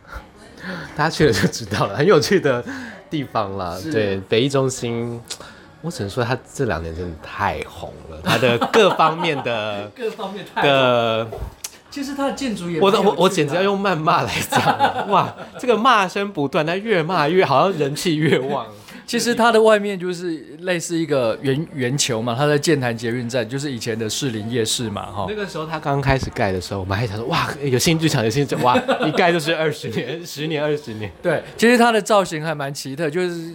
[0.95, 2.63] 大家去了就知道了，很有趣的
[3.09, 3.81] 地方了。
[3.91, 5.21] 对，北艺中心。
[5.81, 11.27] 我只能说他这两年真的太红了，他的各方面的 各方面太的，
[11.89, 18.65] 其实他的建筑也，我我我简直要用谩骂来讲，哇，这个骂声不断，他越骂越好像人气越旺。
[19.03, 25.25] 其实它的外面就是类似一个圆圆球嘛，它在建潭捷运站，就是以前的士林夜市嘛，哈。
[25.27, 31.11] 那个时候他刚开始盖的时候，我们还想说，哇，有新剧场，有新剧场，哇，一盖就是二十年，十年二十年。
[31.21, 33.53] 对，其实它的造型还蛮奇特，就是。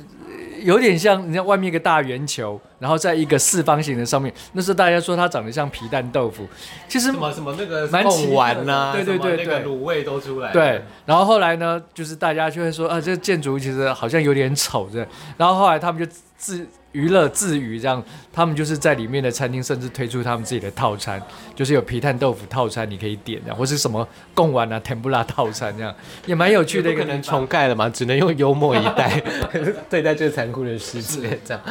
[0.66, 4.32] 有点像，你看外面一个大圆球，然后在一个四方形的上面。
[4.52, 6.46] 那时候大家说它长得像皮蛋豆腐，
[6.88, 10.52] 其实什么什么那个贡丸呐，对对对，那个卤味都出来。
[10.52, 14.98] 对，然后后来呢，就是大家就会说啊，这个建筑其实好像有点丑，这。
[15.36, 16.66] 然后后来他们就自。
[16.92, 18.02] 娱乐自娱这样，
[18.32, 21.20] 他们就是在里面的餐厅，甚至推出他们自己的套餐，
[21.54, 25.94] 就是有皮蛋豆腐套餐，你可以点的，或是什么贡丸啊、甜不辣套餐这样，
[26.24, 26.90] 也蛮有趣的。
[26.90, 27.90] 一个能重 盖了嘛？
[27.90, 29.22] 只能用幽默以待
[29.90, 31.38] 对待这个残酷的世界。
[31.44, 31.62] 这样，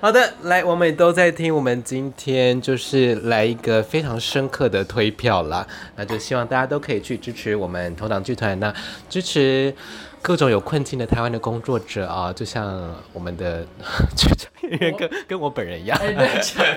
[0.00, 1.52] 好的，来，我们也都在听。
[1.52, 5.66] 我们今天就是来一个非常深刻的推票啦，
[5.96, 8.72] 那就希望大家都可以去支持我们同党剧团，那
[9.08, 9.74] 支持。
[10.28, 13.64] 各种有困境的台湾的工作者啊，就像我们的
[14.14, 16.12] 剧场演员跟跟我本人一样，欸、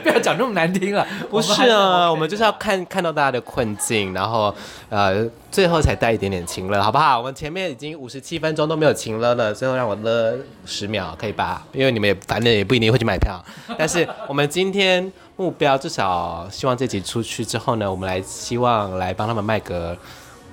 [0.02, 1.06] 不要讲那么难听啊！
[1.30, 4.56] 不是啊，我们就是要看看到大家的困境，然后
[4.88, 7.18] 呃，最后才带一点点情乐，好不好？
[7.18, 11.68] 我们前面已经五十七分钟都没有情乐了，最后让我乐十秒，可以吧？
[11.74, 13.44] 因为你们也反正也不一定会去买票，
[13.78, 19.98] 但是我们今天目标至少希望这集出去之后呢，我们来希望来帮他们卖个。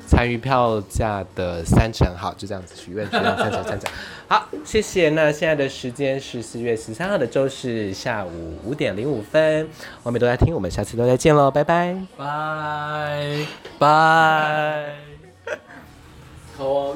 [0.09, 2.09] 参与票价的三成。
[2.17, 3.91] 好，就这样子许愿，许愿三成三成。
[4.27, 5.11] 好，谢谢。
[5.11, 9.69] 那现在的时间是四月十三号的周四下午五点零五分，
[10.03, 13.47] 我们都在听，我们下次都再见喽，拜拜，拜
[13.79, 14.95] 拜。
[16.57, 16.87] 好哦。